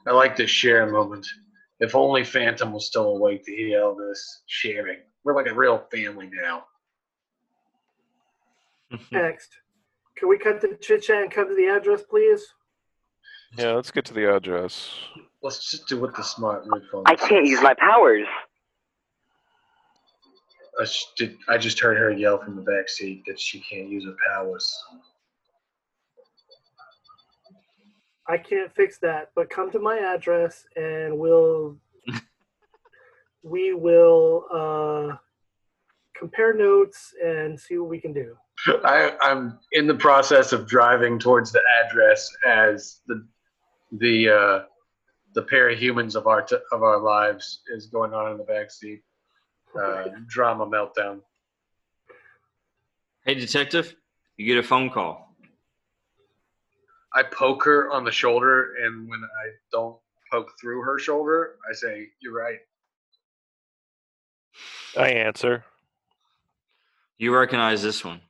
[0.08, 1.28] I like this share moment.
[1.80, 5.00] If only Phantom was still awake to hear all this sharing.
[5.24, 6.64] We're like a real family now.
[9.12, 9.50] Next.
[10.16, 12.44] Can we cut the chit chat and come to the address, please?
[13.56, 14.92] Yeah, let's get to the address.
[15.42, 17.04] Let's just do what the smart red phone.
[17.06, 18.28] I can't use my powers.
[20.80, 23.90] I just, did, I just heard her yell from the back seat that she can't
[23.90, 24.72] use her powers.
[28.28, 31.78] I can't fix that, but come to my address and we'll
[33.44, 35.16] we will uh,
[36.18, 38.36] compare notes and see what we can do.
[38.84, 43.26] I, I'm in the process of driving towards the address as the
[43.92, 44.60] the uh,
[45.34, 48.44] the parahumans of humans of our t- of our lives is going on in the
[48.44, 49.04] back seat.
[49.80, 51.20] Uh, drama meltdown.
[53.26, 53.96] hey, detective,
[54.38, 55.36] you get a phone call.
[57.14, 59.98] I poke her on the shoulder, and when I don't
[60.32, 62.60] poke through her shoulder, I say, "You're right."
[64.98, 65.64] I answer.
[67.18, 68.22] You recognize this one.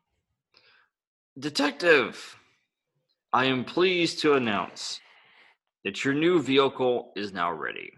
[1.37, 2.37] Detective,
[3.31, 4.99] I am pleased to announce
[5.87, 7.89] that your new vehicle is now ready.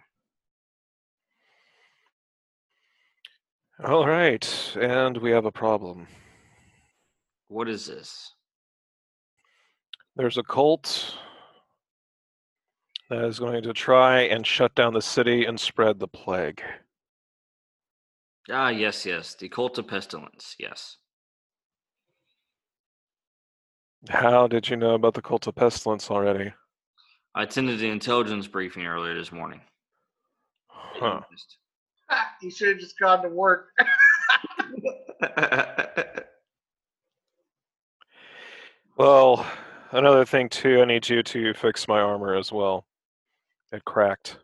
[3.83, 6.05] All right, and we have a problem.
[7.47, 8.35] What is this?
[10.15, 11.15] There's a cult
[13.09, 16.61] that is going to try and shut down the city and spread the plague.
[18.51, 20.55] Ah, yes, yes, the cult of pestilence.
[20.59, 20.97] Yes.
[24.09, 26.53] How did you know about the cult of pestilence already?
[27.35, 29.61] I attended the intelligence briefing earlier this morning.
[30.67, 31.21] Huh.
[32.41, 33.69] you should have just gone to work.
[38.99, 39.45] Well,
[39.93, 42.85] another thing too, I need you to fix my armor as well.
[43.71, 44.35] It cracked.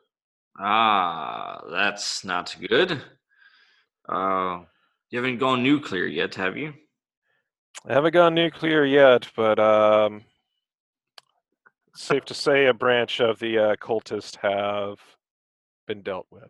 [0.57, 3.01] ah, that's not good.
[4.07, 4.61] Uh,
[5.09, 6.73] you haven't gone nuclear yet, have you?
[7.85, 10.23] I haven't gone nuclear yet, but um,
[11.95, 14.99] safe to say a branch of the uh, cultist have
[15.87, 16.49] been dealt with.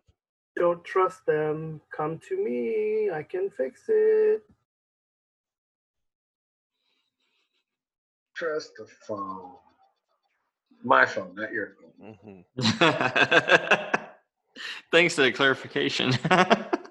[0.56, 1.80] Don't trust them.
[1.94, 3.10] Come to me.
[3.12, 4.42] I can fix it.
[8.34, 9.52] Trust the phone.
[10.82, 12.44] My phone, not your phone.
[12.56, 12.60] hmm
[14.92, 16.12] Thanks for the clarification.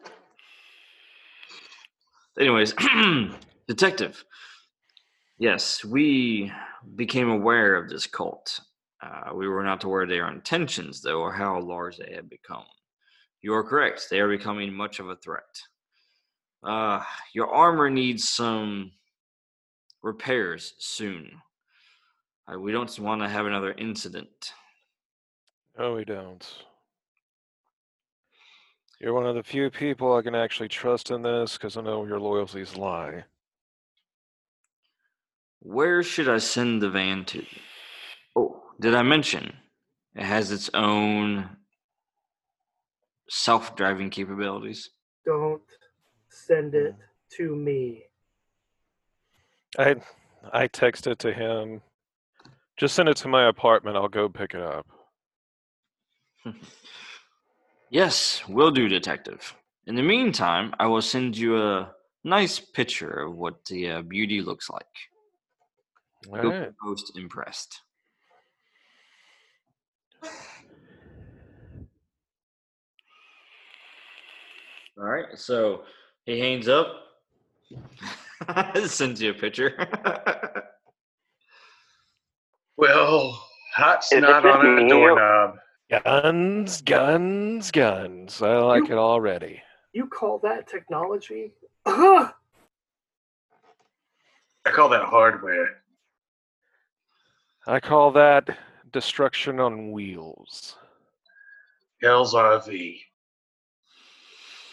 [2.40, 2.74] Anyways,
[3.68, 4.24] detective.
[5.38, 6.52] Yes, we
[6.96, 8.62] became aware of this cult.
[9.02, 12.64] Uh, we were not aware of their intentions, though, or how large they had become.
[13.42, 14.08] You are correct.
[14.10, 15.62] They are becoming much of a threat.
[16.64, 18.92] Uh, your armor needs some
[20.02, 21.30] repairs soon.
[22.48, 24.54] Uh, we don't want to have another incident.
[25.78, 26.48] No, we don't.
[29.02, 32.06] You're one of the few people I can actually trust in this because I know
[32.06, 33.26] your loyalties lie.
[35.60, 37.44] Where should I send the van to?
[38.36, 39.54] Oh, did I mention
[40.16, 41.50] it has its own
[43.30, 44.92] self driving capabilities?
[45.26, 45.62] Don't
[46.30, 46.96] send it
[47.38, 48.04] to me.
[49.78, 49.96] I
[50.52, 51.82] I texted to him.
[52.78, 53.98] Just send it to my apartment.
[53.98, 54.86] I'll go pick it up.
[57.92, 59.56] Yes, will do, Detective.
[59.86, 61.94] In the meantime, I will send you a
[62.24, 64.84] nice picture of what the uh, beauty looks like.
[66.32, 66.72] All You'll right.
[66.84, 67.82] most impressed.
[74.98, 75.84] All right, so
[76.26, 76.88] he hangs up,
[78.86, 79.76] sends you a picture.
[82.78, 83.42] Well,
[83.74, 85.56] hot Is snot this on a doorknob.
[85.90, 88.42] Guns, guns, guns.
[88.42, 89.62] I like it already.
[89.94, 91.54] You call that technology?
[91.86, 92.34] Ugh!
[94.66, 95.84] I call that hardware.
[97.68, 98.58] I call that
[98.92, 100.78] destruction on wheels.
[102.02, 103.00] Hell's RV.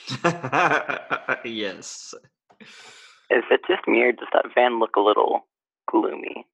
[1.45, 2.14] yes.
[2.61, 5.47] Is it just me or does that van look a little
[5.90, 6.47] gloomy?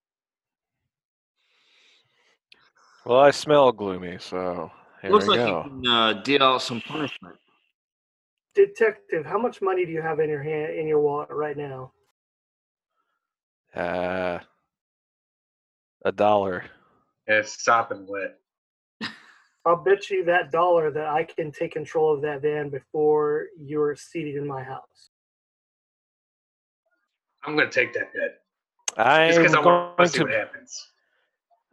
[3.05, 4.71] Well, I smell gloomy, so
[5.03, 5.65] here Looks we like go.
[5.65, 7.37] you can uh, deal out some punishment.
[8.55, 11.93] Detective, how much money do you have in your hand in your wallet right now?
[13.75, 14.39] Uh,
[16.05, 16.65] a dollar.
[17.27, 18.39] It's sopping wet.
[19.65, 23.95] I'll bet you that dollar that I can take control of that van before you're
[23.97, 25.11] seated in my house.
[27.45, 28.41] I'm going to take that bet.
[28.97, 30.89] I'm Just because I want to going see what happens.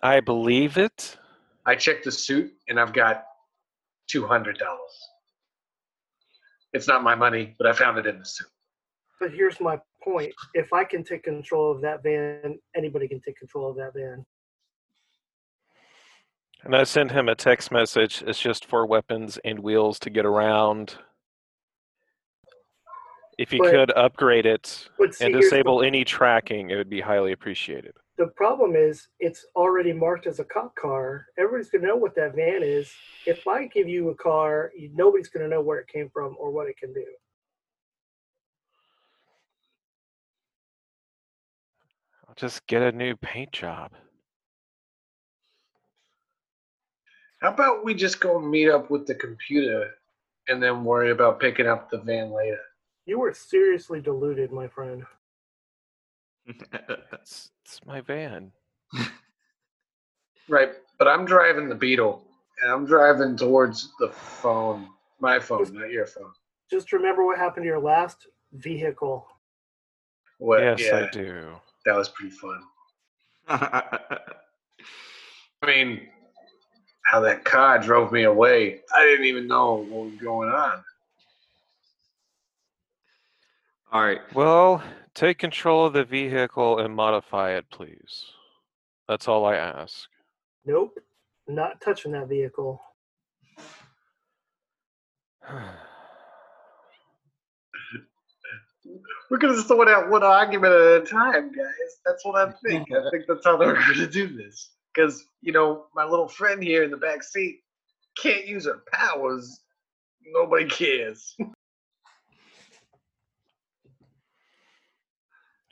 [0.04, 1.18] I believe it.
[1.66, 3.24] I checked the suit and I've got
[4.14, 4.56] $200.
[6.74, 8.48] It's not my money, but I found it in the suit.
[9.20, 10.34] But here's my point.
[10.54, 14.26] If I can take control of that van, anybody can take control of that van.
[16.64, 18.24] And I send him a text message.
[18.26, 20.98] It's just for weapons and wheels to get around.
[23.38, 27.02] If you But- could upgrade it see, and the- disable any tracking, it would be
[27.02, 27.96] highly appreciated.
[28.18, 31.26] the problem is it's already marked as a cop car.
[31.38, 32.90] Everybody's going to know what that van is.
[33.26, 36.50] If I give you a car, nobody's going to know where it came from or
[36.50, 37.06] what it can do.
[42.36, 43.92] Just get a new paint job.
[47.42, 49.92] How about we just go meet up with the computer
[50.48, 52.60] and then worry about picking up the van later?
[53.06, 55.04] You were seriously deluded, my friend.
[57.12, 58.52] It's, it's my van.
[60.48, 62.22] Right, but I'm driving the Beetle
[62.62, 64.88] and I'm driving towards the phone,
[65.20, 66.32] my phone, not your phone.
[66.70, 69.26] Just remember what happened to your last vehicle.
[70.38, 70.62] What?
[70.62, 71.56] yes, yeah, I do.
[71.86, 72.62] That was pretty fun.
[73.48, 74.00] I
[75.66, 76.02] mean,
[77.06, 78.82] how that car drove me away.
[78.96, 80.84] I didn't even know what was going on.
[83.92, 84.22] All right.
[84.34, 84.84] Well,
[85.14, 88.26] take control of the vehicle and modify it, please.
[89.08, 90.10] That's all I ask.
[90.66, 90.98] Nope,
[91.48, 92.82] not touching that vehicle.
[99.30, 101.98] We're gonna sort out one argument at a time, guys.
[102.06, 102.88] That's what I think.
[102.92, 104.72] I think that's how they're gonna do this.
[104.94, 107.62] Because you know, my little friend here in the back seat
[108.18, 109.62] can't use her powers.
[110.26, 111.36] Nobody cares.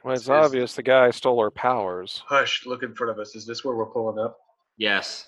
[0.03, 0.45] Well, it's Yes.
[0.45, 2.23] obvious the guy stole our powers.
[2.27, 2.65] Hush!
[2.65, 3.35] Look in front of us.
[3.35, 4.37] Is this where we're pulling up?
[4.75, 5.27] Yes.